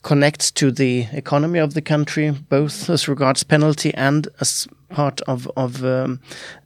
[0.01, 5.49] connects to the economy of the country, both as regards penalty and as part of
[5.55, 6.19] of um,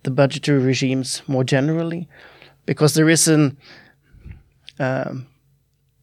[0.03, 2.07] the budgetary regimes more generally,
[2.65, 3.57] because there is an
[4.79, 5.27] um,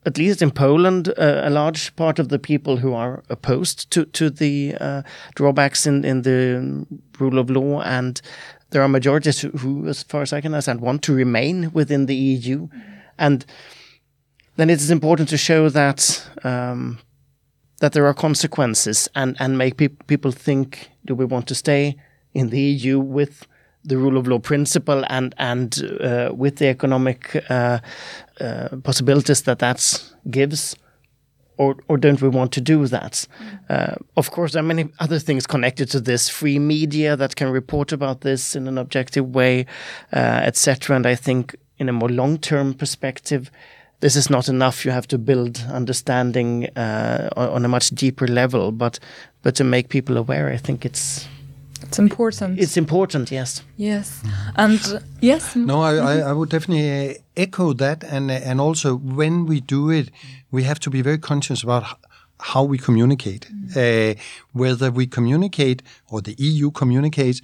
[0.04, 4.04] at least in Poland, uh, a large part of the people who are opposed to
[4.06, 5.02] to the uh,
[5.34, 6.86] drawbacks in in the
[7.18, 8.20] rule of law, and
[8.72, 12.06] there are majorities who, who, as far as I can understand, want to remain within
[12.06, 12.68] the EU,
[13.18, 13.46] and
[14.56, 16.98] then it is important to show that um,
[17.80, 21.96] that there are consequences and and make pe people think: Do we want to stay
[22.34, 23.46] in the EU with
[23.84, 27.78] the rule of law principle and and uh, with the economic uh,
[28.40, 30.76] uh, possibilities that that gives,
[31.62, 33.26] or or don't we want to do that?
[33.68, 37.52] Uh, of course, there are many other things connected to this: free media that can
[37.52, 39.66] report about this in an objective way,
[40.12, 40.96] uh, etc.
[40.96, 43.50] And I think in a more long-term perspective.
[44.00, 44.84] This is not enough.
[44.84, 48.98] You have to build understanding uh, on, on a much deeper level, but
[49.42, 51.28] but to make people aware, I think it's
[51.92, 52.58] it's important.
[52.58, 53.62] It's important, yes.
[53.76, 54.22] Yes,
[54.56, 55.54] and uh, yes.
[55.54, 59.60] No, I, I, I would definitely uh, echo that, and uh, and also when we
[59.60, 60.10] do it,
[60.50, 61.84] we have to be very conscious about
[62.40, 64.14] how we communicate, uh,
[64.52, 67.42] whether we communicate or the EU communicates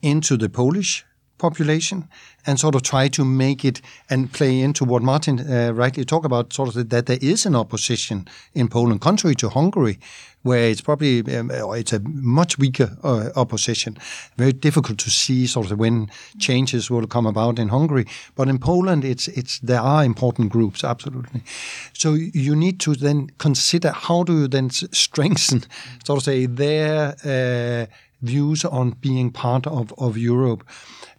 [0.00, 1.04] into the Polish
[1.36, 2.08] population
[2.46, 6.26] and sort of try to make it and play into what Martin uh, rightly talked
[6.26, 9.98] about, sort of that there is an opposition in Poland, contrary to Hungary,
[10.44, 13.96] where it's probably um, it's a much weaker uh, opposition.
[14.36, 18.58] Very difficult to see sort of when changes will come about in Hungary, but in
[18.58, 21.42] Poland, it's it's there are important groups absolutely.
[21.92, 25.64] So you need to then consider how do you then strengthen,
[26.04, 27.14] sort of say their.
[27.24, 27.86] Uh,
[28.24, 30.64] views on being part of, of Europe?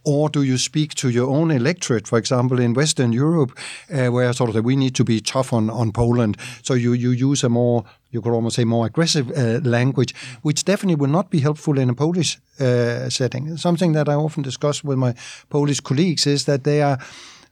[0.04, 3.58] Or do you speak to your own electorate, for example, in Western Europe,
[3.92, 6.36] uh, where sort of we need to be tough on, on Poland?
[6.62, 7.84] So you, you use a more,
[8.16, 11.90] you could almost say, more aggressive uh, language, which definitely will not be helpful in
[11.90, 13.56] a Polish uh, setting.
[13.56, 15.14] Something that I often discuss with my
[15.48, 16.98] Polish colleagues is that they are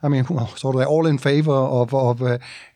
[0.05, 0.25] I mean,
[0.57, 2.27] sort of all in favor of, of uh,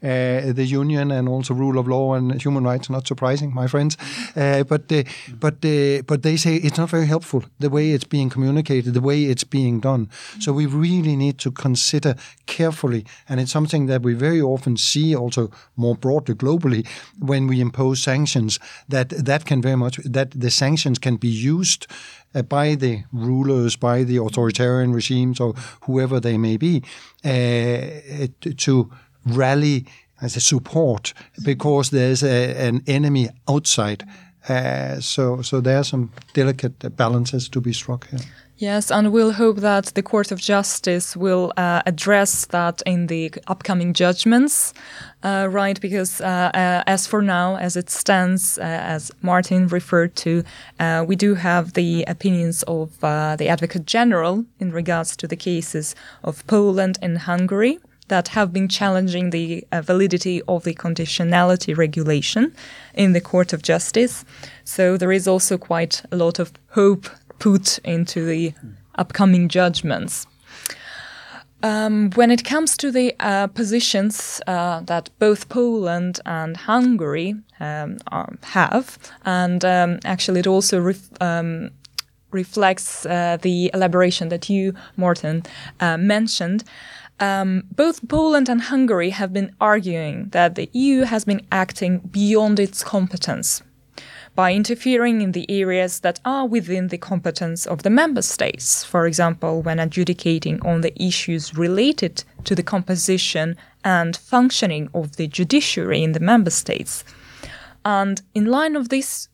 [0.02, 2.88] uh, the union and also rule of law and human rights.
[2.88, 3.96] Not surprising, my friends.
[4.34, 5.02] Uh, but uh,
[5.38, 9.02] but uh, but they say it's not very helpful the way it's being communicated, the
[9.02, 10.08] way it's being done.
[10.40, 12.14] So we really need to consider
[12.46, 16.86] carefully, and it's something that we very often see also more broadly globally
[17.18, 18.58] when we impose sanctions.
[18.88, 21.86] That that can very much that the sanctions can be used
[22.34, 26.82] uh, by the rulers, by the authoritarian regimes, or whoever they may be,
[27.24, 28.90] uh, to
[29.26, 29.86] rally
[30.20, 34.04] as a support because there's a, an enemy outside.
[34.48, 38.20] Uh, so, so there are some delicate balances to be struck here.
[38.60, 43.32] Yes, and we'll hope that the Court of Justice will uh, address that in the
[43.46, 44.74] upcoming judgments,
[45.22, 45.80] uh, right?
[45.80, 50.42] Because uh, uh as for now, as it stands, uh, as Martin referred to,
[50.80, 55.94] uh, we do have the opinions of the Advocate General in regards to the cases
[56.24, 62.52] of Poland and Hungary that have been challenging the validity of the conditionality regulation
[62.94, 64.24] in the Court of Justice.
[64.64, 67.06] So there is also quite a lot of hope
[67.38, 68.52] put into the
[68.94, 70.26] upcoming judgments.
[71.62, 77.98] Um, when it comes to the uh, positions uh, that both Poland and Hungary um,
[78.12, 81.70] are, have, and um, actually it also ref um,
[82.30, 85.42] reflects uh, the elaboration that you, Morten,
[85.80, 86.62] uh, mentioned.
[87.20, 92.60] Um, both Poland and Hungary have been arguing that the EU has been acting beyond
[92.60, 93.62] its competence
[94.38, 99.04] by interfering in the areas that are within the competence of the member states, for
[99.04, 106.04] example, when adjudicating on the issues related to the composition and functioning of the judiciary
[106.04, 107.02] in the member states.
[107.84, 109.28] And in line of this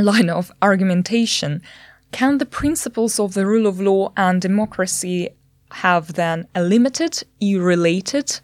[0.00, 1.62] line of argumentation,
[2.10, 5.28] can the principles of the rule of law and democracy
[5.70, 8.40] have then a limited EU related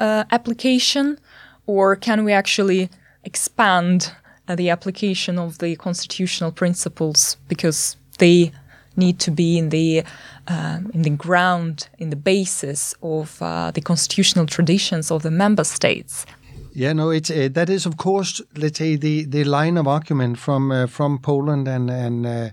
[0.00, 1.20] uh, application,
[1.68, 2.90] or can we actually
[3.22, 4.12] expand
[4.54, 8.52] the application of the constitutional principles because they
[8.96, 10.04] need to be in the
[10.48, 15.64] um, in the ground, in the basis of uh, the constitutional traditions of the member
[15.64, 16.24] states.
[16.72, 20.38] Yeah, no, it's uh, that is of course, let's say the, the line of argument
[20.38, 22.50] from uh, from Poland and and uh,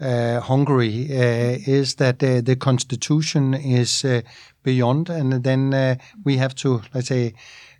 [0.00, 4.04] uh, Hungary is that the constitution is
[4.62, 7.34] beyond, and then we have to let's say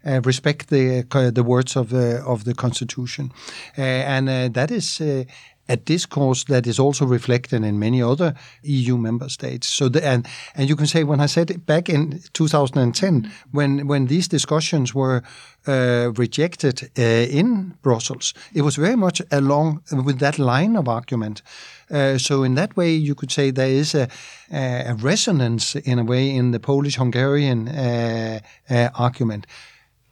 [0.06, 3.32] uh, respect the uh, the words of the of the Constitution,
[3.78, 5.00] uh, and that is
[5.68, 9.68] a discourse that is also reflected in many other EU member states.
[9.68, 14.06] So, the, and and you can say when I said back in 2010, when when
[14.06, 15.22] these discussions were
[15.66, 17.02] uh, rejected uh,
[17.38, 21.42] in Brussels, it was very much along with that line of argument.
[21.90, 24.08] Uh, so, in that way, you could say there is a,
[24.52, 27.68] a resonance in a way in the Polish-Hungarian
[28.94, 29.46] argument.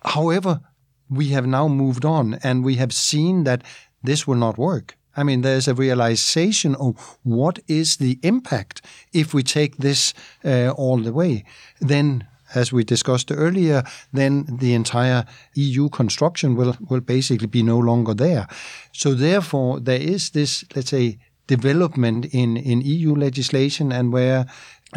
[0.05, 0.61] However,
[1.09, 3.63] we have now moved on and we have seen that
[4.03, 4.97] this will not work.
[5.17, 8.83] I mean, there's a realization of what is the impact
[9.13, 10.13] if we take this
[10.45, 11.45] uh, all the way.
[11.81, 15.25] Then, as we discussed earlier, then the entire
[15.55, 18.49] EU construction will, will basically be no longer there.
[18.93, 24.47] So, therefore, there is this, let's say, development in, in EU legislation and where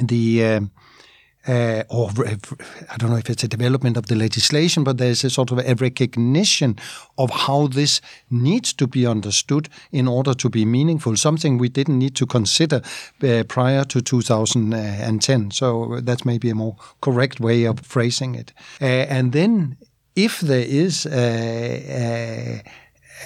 [0.01, 0.61] the uh,
[1.47, 2.09] uh, or
[2.89, 5.59] I don't know if it's a development of the legislation, but there's a sort of
[5.59, 6.77] a recognition
[7.17, 11.99] of how this needs to be understood in order to be meaningful, something we didn't
[11.99, 12.81] need to consider
[13.23, 15.51] uh, prior to 2010.
[15.51, 18.53] So that's maybe a more correct way of phrasing it.
[18.81, 19.77] Uh, and then
[20.15, 22.63] if there is a, a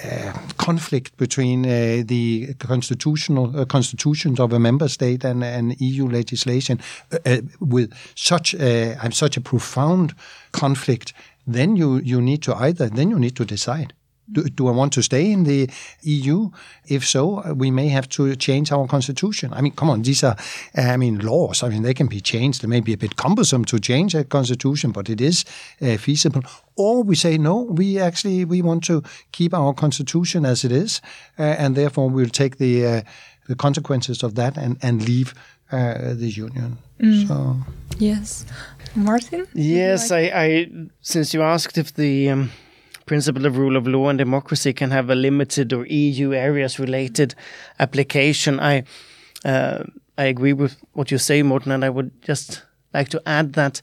[0.04, 6.08] uh, conflict between uh, the constitutional uh, constitutions of a member state and, and EU
[6.08, 6.80] legislation
[7.12, 10.14] uh, uh, with such a, such a profound
[10.52, 11.12] conflict,
[11.46, 13.92] then you, you need to either then you need to decide
[14.30, 15.68] do, do, I want to stay in the
[16.02, 16.50] EU?
[16.86, 19.52] If so, we may have to change our constitution.
[19.52, 20.36] I mean, come on, these are,
[20.76, 21.62] I mean, laws.
[21.62, 22.62] I mean, they can be changed.
[22.62, 25.44] They may be a bit cumbersome to change a constitution, but it is
[25.80, 26.42] uh, feasible.
[26.76, 29.02] Or we say no, we actually we want to
[29.32, 31.00] keep our constitution as it is,
[31.38, 33.02] uh, and therefore we'll take the uh,
[33.48, 35.34] the consequences of that and and leave
[35.70, 36.78] uh, the union.
[37.00, 37.28] Mm.
[37.28, 37.56] So
[37.98, 38.46] yes,
[38.94, 39.46] Martin.
[39.54, 40.70] Yes, like I, I
[41.00, 42.30] since you asked if the.
[42.30, 42.50] Um,
[43.06, 47.34] principle of rule of law and democracy can have a limited or EU areas related
[47.78, 48.60] application.
[48.60, 48.84] I
[49.44, 49.84] uh,
[50.18, 53.80] I agree with what you say, Morten, and I would just like to add that,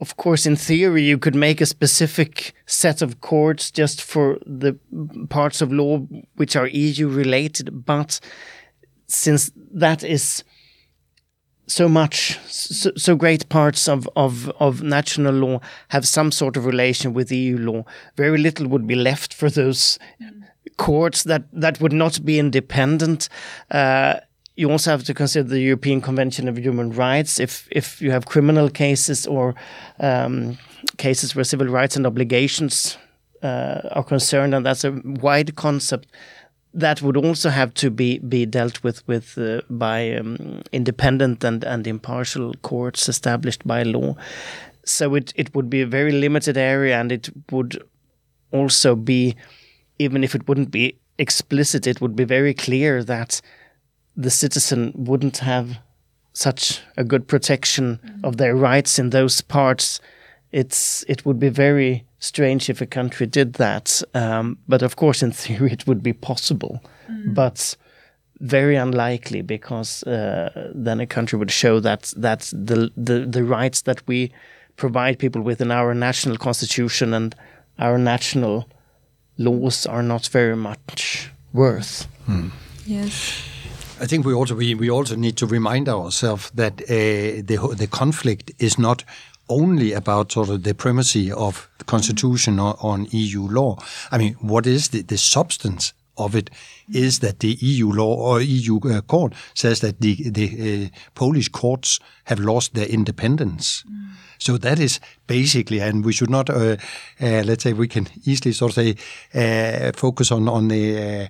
[0.00, 4.78] of course, in theory, you could make a specific set of courts just for the
[5.30, 5.98] parts of law
[6.36, 8.20] which are EU related, but
[9.08, 10.44] since that is
[11.66, 16.64] so much so, so, great parts of, of, of national law have some sort of
[16.64, 17.84] relation with EU law.
[18.16, 20.44] Very little would be left for those mm.
[20.76, 23.28] courts that, that would not be independent.
[23.70, 24.20] Uh,
[24.56, 27.38] you also have to consider the European Convention of Human Rights.
[27.38, 29.54] If if you have criminal cases or
[30.00, 30.56] um,
[30.96, 32.96] cases where civil rights and obligations
[33.42, 36.08] uh, are concerned, and that's a wide concept
[36.76, 41.64] that would also have to be be dealt with with uh, by um, independent and
[41.64, 44.14] and impartial courts established by law.
[44.84, 47.82] So it it would be a very limited area, and it would
[48.52, 49.34] also be,
[49.98, 53.40] even if it wouldn't be explicit, it would be very clear that
[54.16, 55.78] the citizen wouldn't have
[56.34, 58.24] such a good protection mm -hmm.
[58.28, 60.00] of their rights in those parts.
[60.52, 64.02] It's it would be very strange if a country did that.
[64.14, 66.80] Um, but of course, in theory, it would be possible,
[67.10, 67.34] mm.
[67.34, 67.76] but
[68.40, 73.82] very unlikely because uh, then a country would show that that the, the the rights
[73.82, 74.30] that we
[74.76, 77.34] provide people with in our national constitution and
[77.78, 78.68] our national
[79.38, 82.06] laws are not very much worth.
[82.28, 82.50] Mm.
[82.86, 83.42] Yes.
[84.00, 87.86] I think we also we, we also need to remind ourselves that uh, the the
[87.86, 89.04] conflict is not
[89.48, 93.76] only about sort of the primacy of the constitution on, on EU law.
[94.10, 96.50] I mean, what is the, the substance of it
[96.92, 101.48] is that the EU law or EU uh, court says that the the uh, Polish
[101.48, 103.84] courts have lost their independence.
[103.88, 104.06] Mm.
[104.38, 106.76] So that is basically, and we should not, uh,
[107.20, 108.96] uh let's say, we can easily sort of say
[109.34, 111.26] uh, focus on on the uh,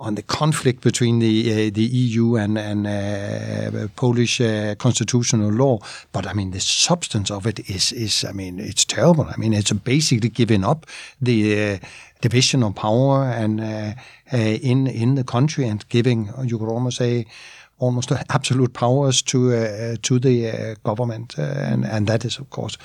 [0.00, 5.78] on the conflict between the uh, the EU and and uh, Polish uh, constitutional law.
[6.12, 9.24] But I mean, the substance of it is is I mean, it's terrible.
[9.24, 10.86] I mean, it's basically giving up
[11.20, 11.78] the uh,
[12.20, 13.92] division of power and uh,
[14.32, 17.26] uh, in in the country and giving you could almost say
[17.78, 22.78] almost absolute powers to to the government, and and that is of course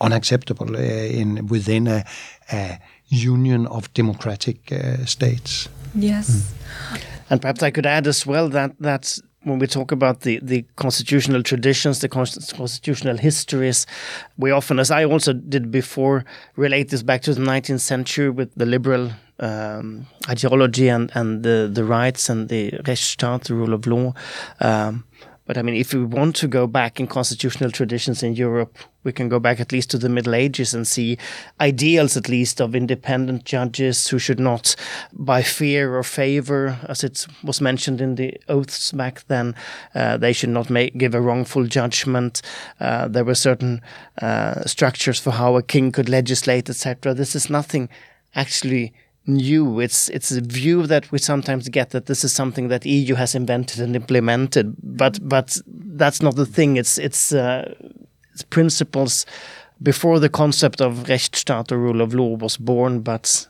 [0.00, 2.04] unacceptable in within a,
[2.52, 2.78] a
[3.10, 4.72] union of democratic
[5.04, 5.68] states.
[5.94, 6.52] Yes.
[6.90, 7.02] Mm.
[7.30, 10.64] And perhaps I could add as well that that when we talk about the, the
[10.76, 13.86] constitutional traditions, the constitutional histories,
[14.36, 16.24] we often, as I also did before,
[16.56, 21.70] relate this back to the 19th century with the liberal um, ideology and, and the,
[21.72, 24.12] the rights and the Rechtsstaat, the rule of law.
[24.60, 25.04] Um,
[25.50, 29.10] but I mean, if we want to go back in constitutional traditions in Europe, we
[29.10, 31.18] can go back at least to the Middle Ages and see
[31.60, 34.76] ideals, at least, of independent judges who should not,
[35.12, 39.56] by fear or favor, as it was mentioned in the oaths back then,
[39.96, 42.42] uh, they should not make, give a wrongful judgment.
[42.78, 43.82] Uh, there were certain
[44.22, 47.12] uh, structures for how a king could legislate, etc.
[47.12, 47.88] This is nothing
[48.36, 48.92] actually
[49.26, 49.80] new.
[49.80, 53.14] It's it's a view that we sometimes get that this is something that the EU
[53.14, 56.76] has invented and implemented, but but that's not the thing.
[56.76, 57.74] It's it's uh,
[58.32, 59.26] it's principles
[59.82, 63.48] before the concept of Rechtsstaat or rule of law was born, but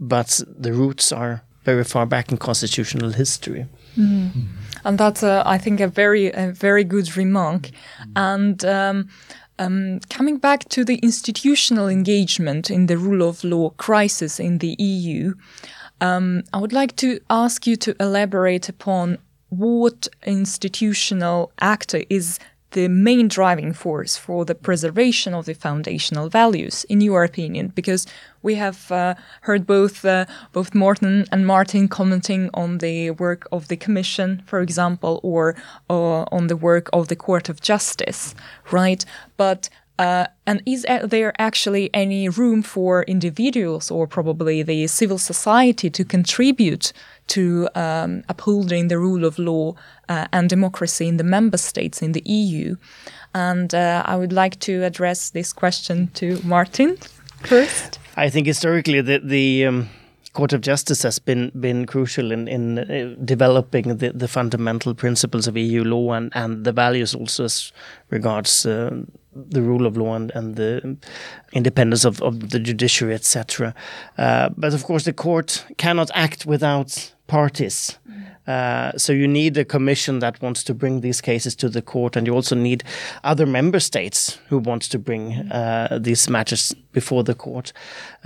[0.00, 3.66] but the roots are very far back in constitutional history.
[3.96, 4.30] Mm.
[4.84, 7.70] And that's, uh, I think, a very, a very good remark.
[8.16, 9.08] And um,
[9.58, 14.74] um, coming back to the institutional engagement in the rule of law crisis in the
[14.78, 15.34] EU,
[16.00, 22.38] um, I would like to ask you to elaborate upon what institutional actor is
[22.72, 27.72] the main driving force for the preservation of the foundational values, in your opinion?
[27.74, 28.06] Because
[28.42, 33.68] we have uh, heard both uh, both Morten and Martin commenting on the work of
[33.68, 35.56] the Commission, for example, or
[35.90, 38.34] uh, on the work of the Court of Justice,
[38.70, 39.04] right?
[39.36, 45.90] But uh, and is there actually any room for individuals or probably the civil society
[45.90, 46.92] to contribute
[47.26, 49.74] to um, upholding the rule of law
[50.08, 52.76] uh, and democracy in the member states in the EU.
[53.34, 56.96] And uh, I would like to address this question to Martin
[57.44, 57.98] first.
[58.16, 59.88] I think historically the the um,
[60.32, 65.46] Court of Justice has been been crucial in in uh, developing the, the fundamental principles
[65.46, 67.72] of EU law and and the values also as
[68.10, 68.90] regards uh,
[69.50, 70.96] the rule of law and, and the
[71.52, 73.74] independence of, of the judiciary, etc.
[74.16, 77.98] Uh, but of course, the court cannot act without parties.
[78.48, 82.16] Uh, so you need a commission that wants to bring these cases to the court,
[82.16, 82.82] and you also need
[83.22, 87.72] other member states who want to bring uh, these matters before the court.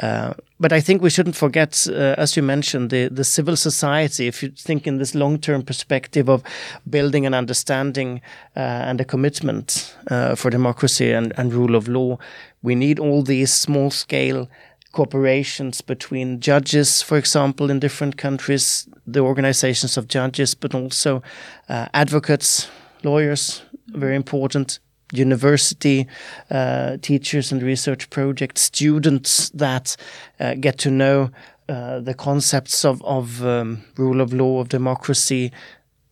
[0.01, 4.29] Uh, but I think we shouldn't forget, uh, as you mentioned, the, the civil society.
[4.29, 6.45] If you think in this long-term perspective of
[6.89, 8.21] building an understanding
[8.57, 9.97] uh, and a commitment
[10.37, 12.19] for democracy and, and rule of law,
[12.63, 14.49] we need all these small-scale
[14.93, 21.23] cooperations between judges, for example, in different countries, the organizations of judges, but also
[21.69, 22.69] uh, advocates,
[23.03, 24.79] lawyers, very important,
[25.13, 26.07] university
[26.51, 29.97] uh, teachers and research projects, students that
[30.41, 31.31] uh, get to know
[31.69, 35.53] uh, the concepts of, of um, rule of law, of democracy,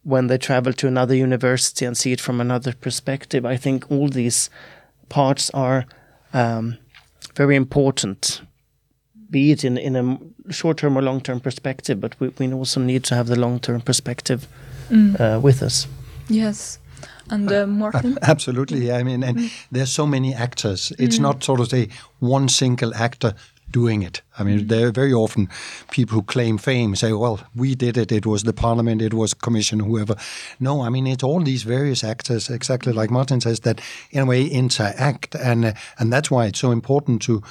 [0.02, 3.44] when they travel to another university and see it from another perspective.
[3.44, 4.48] I think all these
[5.08, 5.84] parts are
[6.32, 6.78] um,
[7.34, 8.40] very important
[9.30, 12.80] be it in, in a short term or long term perspective, but we, we also
[12.80, 14.48] need to have the long term perspective
[14.88, 15.18] mm.
[15.20, 15.86] uh, with us.
[16.28, 16.78] Yes.
[17.30, 18.18] And uh, Martin?
[18.22, 18.92] Absolutely.
[18.92, 19.66] I mean, and mm.
[19.70, 20.92] there's so many actors.
[20.98, 21.22] It's mm.
[21.22, 23.34] not sort of say one single actor
[23.70, 24.22] doing it.
[24.36, 24.68] I mean, mm.
[24.68, 25.48] there are very often
[25.90, 29.32] people who claim fame say, well, we did it, it was the parliament, it was
[29.32, 30.16] commission, whoever.
[30.58, 34.26] No, I mean, it's all these various actors, exactly like Martin says, that in a
[34.26, 35.36] way interact.
[35.36, 37.42] And, uh, and that's why it's so important to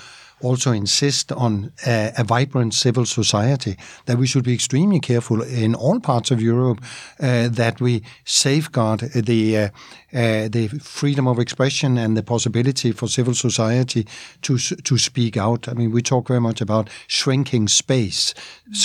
[0.42, 5.76] also insist on a, a, vibrant civil society, that we should be extremely careful in
[5.76, 6.82] all parts of Europe
[7.20, 9.70] uh, that we safeguard the uh,
[10.14, 14.08] uh, the freedom of expression and the possibility for civil society
[14.42, 15.68] to to speak out.
[15.68, 18.34] I mean, we talk very much about shrinking space,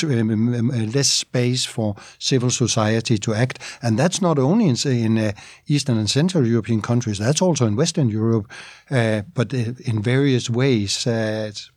[0.03, 4.67] um, um, um, uh, less space for civil society to act, and that's not only
[4.67, 5.33] in, in uh,
[5.67, 7.19] Eastern and Central European countries.
[7.19, 8.51] That's also in Western Europe,
[8.91, 11.07] uh, but uh, in various ways.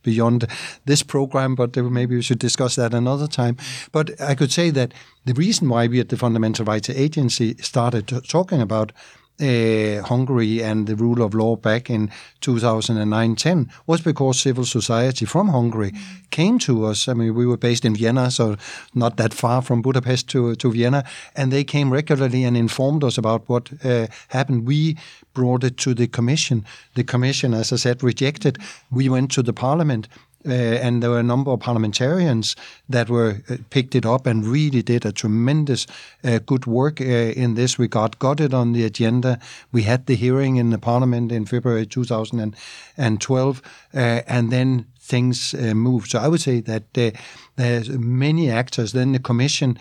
[0.02, 0.46] beyond
[0.84, 3.56] this program, but maybe we should discuss that another time.
[3.92, 4.92] But I could say that
[5.24, 8.92] the reason why we at the Fundamental Rights Agency started talking about
[9.40, 12.10] uh, Hungary and the rule of law back in
[12.40, 15.92] 2009-10 was because civil society from Hungary
[16.30, 17.08] came to us.
[17.08, 18.56] I mean, we were based in Vienna, so
[18.94, 21.04] not that far from Budapest to, to Vienna,
[21.36, 24.66] and they came regularly and informed us about what uh, happened.
[24.66, 24.96] We
[25.34, 26.64] brought it to the commission.
[26.94, 28.58] The commission, as I said, rejected.
[28.90, 30.08] We went to the parliament
[30.46, 32.54] uh, and there were a number of parliamentarians
[32.88, 35.86] that were uh, picked it up and really did a tremendous
[36.24, 38.18] uh, good work uh, in this regard.
[38.18, 39.38] Got it on the agenda.
[39.72, 43.62] We had the hearing in the parliament in February 2012,
[43.94, 46.10] uh, and then things uh, moved.
[46.10, 47.14] So I would say that
[47.58, 48.92] there's many actors.
[48.92, 49.78] Then the commission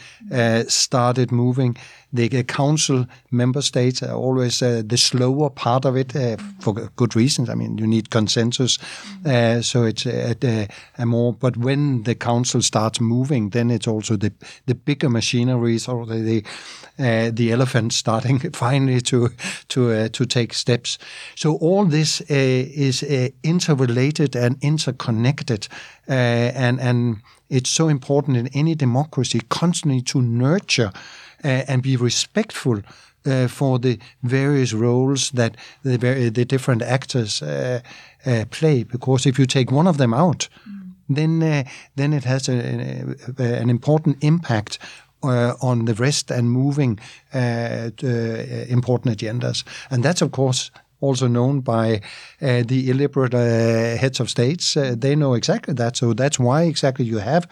[0.68, 1.78] started moving
[2.14, 7.16] the council member states are always uh, the slower part of it uh, for good
[7.16, 7.50] reasons.
[7.50, 8.80] I mean, you need consensus,
[9.26, 10.68] uh, so it's a,
[10.98, 11.34] a, more.
[11.34, 14.32] But when the council starts moving, then it's also the
[14.66, 16.44] the bigger machineries or the the,
[17.00, 19.30] uh, the starting finally to
[19.68, 20.98] to uh, to take steps.
[21.36, 23.04] So all this uh, is
[23.44, 25.68] interrelated and interconnected,
[26.08, 27.18] and and
[27.50, 30.91] it's so important in any democracy constantly to nurture
[31.43, 32.82] uh, and be respectful
[33.26, 37.82] uh, for the various roles that the, the different actors uh,
[38.52, 38.84] play.
[38.84, 40.91] Because if you take one of them out, mm.
[41.10, 42.54] then then it has a,
[43.39, 44.80] a, an important impact
[45.24, 47.00] uh, on the rest and moving
[47.34, 48.08] uh, uh,
[48.70, 49.64] important agendas.
[49.89, 52.02] And that's, of course, also known by
[52.41, 54.76] uh, the illiterate uh, heads of states.
[54.76, 55.98] Uh, they know exactly that.
[55.98, 57.48] So that's why exactly you have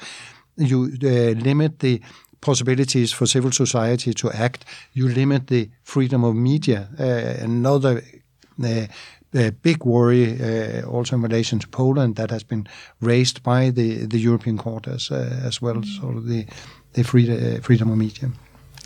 [0.58, 2.02] you uh, limit the
[2.40, 4.66] possibilities for civil society to act.
[4.94, 6.88] You limit the freedom of media.
[7.00, 8.02] Uh, another
[8.64, 12.68] uh, big worry also in relation to Poland that has been
[13.02, 16.46] raised by the, the European Court as, as well, of the,
[16.94, 18.30] the free, freedom of media.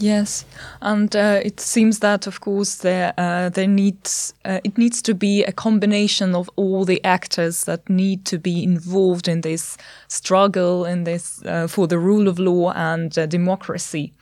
[0.01, 0.45] Yes,
[0.81, 5.13] and uh, it seems that, of course, there uh, there needs uh, it needs to
[5.13, 9.77] be a combination of all the actors that need to be involved in this
[10.07, 14.13] struggle in this uh, for the rule of law and uh, democracy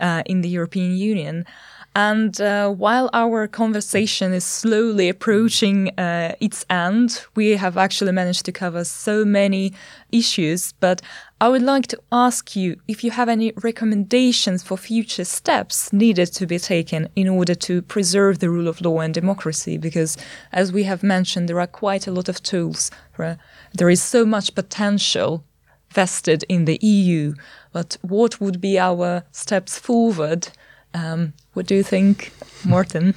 [0.00, 1.44] uh, in the European Union.
[1.94, 8.44] And uh, while our conversation is slowly approaching uh, its end, we have actually managed
[8.44, 9.72] to cover so many
[10.12, 10.72] issues.
[10.72, 11.00] But
[11.38, 16.32] I would like to ask you if you have any recommendations for future steps needed
[16.32, 19.76] to be taken in order to preserve the rule of law and democracy.
[19.76, 20.16] Because,
[20.50, 22.90] as we have mentioned, there are quite a lot of tools.
[23.18, 25.44] There is so much potential
[25.90, 27.34] vested in the EU.
[27.70, 30.48] But what would be our steps forward?
[30.94, 32.32] Um, what do you think,
[32.64, 33.14] Morten?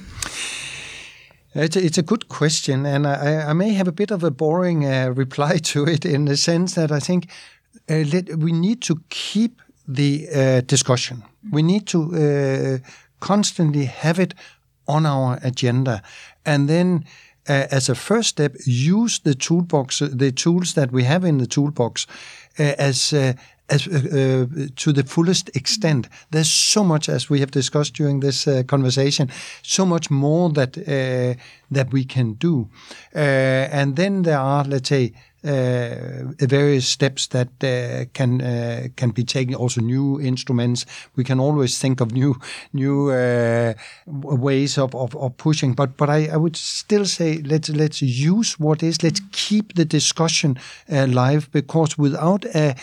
[1.54, 4.30] It's a, it's a good question, and I, I, may have a bit of a
[4.30, 7.28] boring uh, reply to it in the sense that I think
[7.94, 11.24] let, we need to keep the uh, discussion.
[11.50, 12.78] We need to uh,
[13.18, 14.34] constantly have it
[14.86, 16.02] on our agenda,
[16.44, 17.04] and then.
[17.48, 21.46] Uh, as a first step, use the toolbox, the tools that we have in the
[21.46, 22.06] toolbox,
[22.58, 23.14] uh, as
[23.70, 26.08] as, uh, uh, to the fullest extent.
[26.30, 29.30] There's so much, as we have discussed during this uh, conversation,
[29.62, 32.68] so much more that uh, that we can do.
[33.14, 33.18] Uh,
[33.72, 39.24] and then there are, let's say, uh, various steps that uh, can uh, can be
[39.24, 39.54] taken.
[39.54, 40.86] Also, new instruments.
[41.16, 42.36] We can always think of new
[42.72, 43.74] new uh,
[44.06, 44.94] ways of,
[45.36, 45.74] pushing.
[45.74, 49.02] But but I, I would still say let's let's use what is.
[49.02, 52.74] Let's keep the discussion alive because without a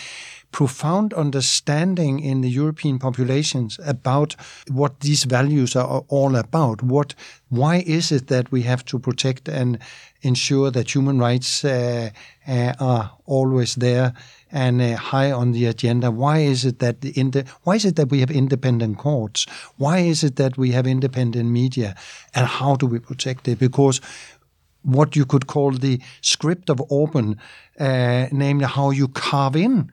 [0.52, 4.36] profound understanding in the European populations about
[4.70, 6.82] what these values are all about.
[6.82, 7.14] What,
[7.50, 9.78] why is it that we have to protect and
[10.22, 12.10] ensure that human rights uh,
[12.48, 14.14] uh, are always there
[14.52, 16.10] and uh, high on the agenda?
[16.10, 19.45] Why is it that the, the why is it that we have independent courts?
[19.78, 21.95] Why is it that we have independent media?
[22.34, 23.60] And how do we protect it?
[23.60, 24.02] Because
[24.82, 27.38] what you could call the script of Orban,
[27.80, 29.91] uh, namely how you carve in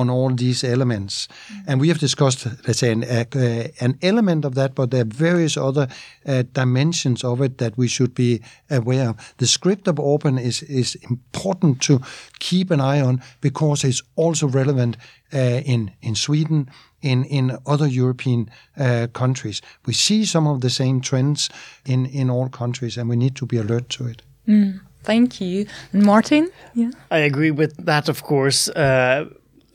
[0.00, 1.28] on all these elements.
[1.28, 1.64] Mm.
[1.66, 5.04] And we have discussed, let's say, an, uh, an element of that, but there are
[5.28, 5.86] various other
[6.26, 9.34] uh, dimensions of it that we should be aware of.
[9.36, 12.00] The script of Orban is, is important to
[12.38, 14.96] keep an eye on because it's also relevant
[15.32, 16.68] uh, in, in Sweden,
[17.00, 19.62] in, in other European uh, countries.
[19.86, 21.50] We see some of the same trends
[21.84, 24.22] in, in all countries, and we need to be alert to it.
[24.46, 25.66] Mm, thank you.
[25.92, 26.50] And Martin?
[26.74, 26.90] Yeah.
[27.10, 28.68] I agree with that, of course.
[28.68, 29.24] Uh,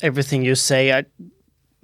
[0.02, 0.92] everything you say.
[0.94, 1.06] I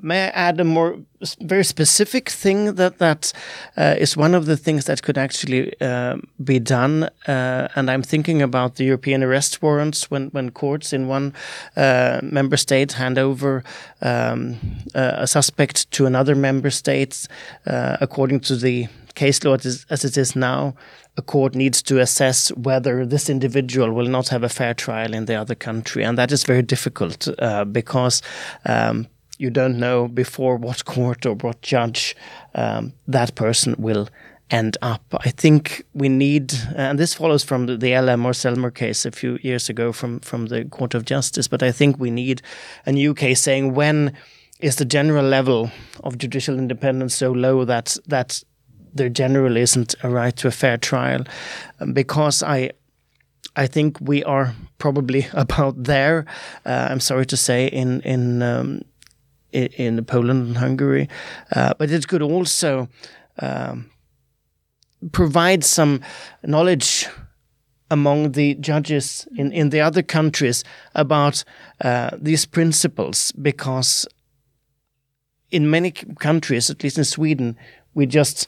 [0.02, 1.00] may I add a more
[1.42, 3.34] very specific thing that that
[3.78, 7.10] uh, is one of the things that could actually uh, be done.
[7.28, 11.34] Uh, and I'm thinking about the European arrest warrants when when courts in one
[11.76, 13.64] uh, member state hand over
[14.02, 14.58] um,
[14.94, 17.28] a suspect to another member state
[17.66, 20.74] uh, according to the case law as, as it is now
[21.18, 25.26] a court needs to assess whether this individual will not have a fair trial in
[25.26, 26.04] the other country.
[26.04, 28.22] And that is very difficult uh, because
[28.66, 29.08] um,
[29.38, 32.16] you don't know before what court or what judge
[32.54, 34.08] um, that person will
[34.52, 35.04] end up.
[35.12, 39.12] I think we need, and this follows from the, the LM or Celmer case a
[39.12, 42.42] few years ago from, from the Court of Justice, but I think we need
[42.86, 44.14] a new case saying when
[44.60, 45.72] is the general level
[46.04, 48.44] of judicial independence so low that that
[48.94, 51.24] there generally isn't a right to a fair trial,
[51.80, 52.72] um, because I
[53.56, 56.26] I think we are probably about there.
[56.66, 58.82] Uh, I'm sorry to say in in um,
[59.56, 61.08] in, Poland and Hungary,
[61.56, 62.88] uh, but it could also
[63.40, 63.90] um,
[65.12, 66.02] provide some
[66.44, 67.08] knowledge
[67.92, 70.64] among the judges in, in the other countries
[70.96, 71.44] about
[71.82, 74.08] uh, these principles because
[75.52, 77.56] in many countries, at least in Sweden,
[77.94, 78.48] we just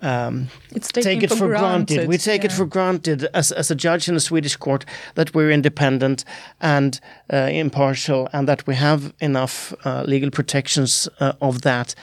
[0.00, 0.48] um,
[0.82, 1.94] take it for, for granted.
[1.94, 2.08] granted.
[2.08, 2.46] We take yeah.
[2.46, 4.84] it for granted as, as a judge in a Swedish court
[5.14, 6.24] that we're independent
[6.60, 7.00] and
[7.32, 11.94] uh, impartial and that we have enough uh, legal protections uh, of that.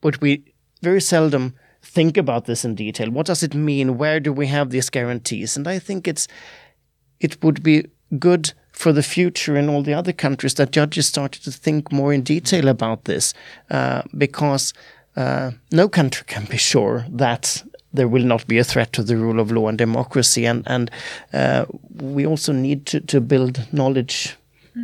[0.00, 0.44] But we
[0.82, 3.10] very seldom think about this in detail.
[3.10, 3.98] What does it mean?
[3.98, 5.56] Where do we have these guarantees?
[5.56, 6.28] And I think it's
[7.18, 7.86] it would be
[8.18, 12.12] good for the future in all the other countries that judges started to think more
[12.12, 13.32] in detail about this
[13.70, 14.74] uh, because
[15.16, 17.62] uh, no country can be sure that
[17.92, 20.46] there will not be a threat to the rule of law and democracy.
[20.46, 20.90] And and
[21.32, 21.64] uh,
[21.94, 24.36] we also need to, to build knowledge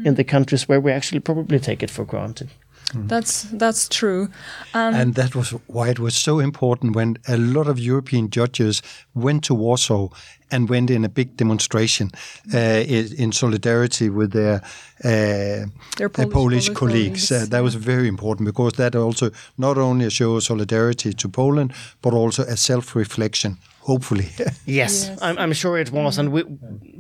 [0.05, 2.49] in the countries where we actually probably take it for granted.
[2.95, 4.29] That's that's true.
[4.75, 8.83] Um, And that was why it was so important when a lot of European judges
[9.15, 10.09] went to Warsaw
[10.51, 12.11] and went in a big demonstration
[12.55, 14.61] uh, i- in solidarity with their,
[15.05, 15.67] uh,
[15.97, 17.31] Their their Polish Polish, colleagues, colleagues.
[17.31, 21.29] Uh, that was very important because that also not only a show of solidarity to
[21.29, 21.73] Poland,
[22.03, 23.57] but also a self-reflection.
[23.81, 25.11] Hopefully, Yes, Yes.
[25.23, 26.43] I'm, I'm sure it was, and we,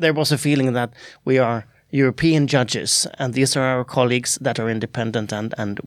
[0.01, 0.91] there was a feeling that
[1.25, 5.81] we are European judges, and these are our colleagues that are independent, and and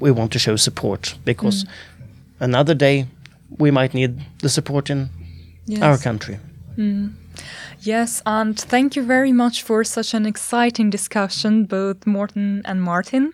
[0.00, 1.68] we want to show support because mm.
[2.40, 3.06] another day
[3.58, 5.08] we might need the support in
[5.66, 5.82] yes.
[5.82, 6.38] our country.
[6.76, 7.12] Mm.
[7.80, 13.32] Yes, and thank you very much for such an exciting discussion, both Morten and Martin.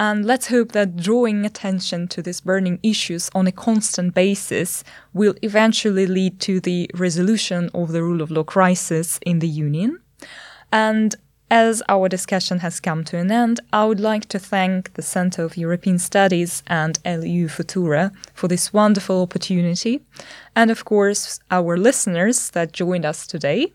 [0.00, 4.82] And let's hope that drawing attention to these burning issues on a constant basis
[5.12, 10.00] will eventually lead to the resolution of the rule of law crisis in the Union.
[10.72, 11.14] And
[11.50, 15.44] as our discussion has come to an end, I would like to thank the Center
[15.44, 20.00] of European Studies and LU Futura for this wonderful opportunity,
[20.56, 23.72] and of course, our listeners that joined us today.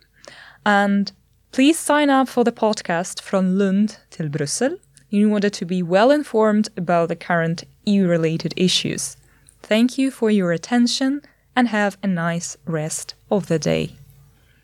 [0.65, 1.11] And
[1.51, 4.79] please sign up for the podcast from Lund till Brussels
[5.11, 9.17] in order to be well informed about the current EU related issues.
[9.61, 11.21] Thank you for your attention
[11.55, 13.98] and have a nice rest of the day.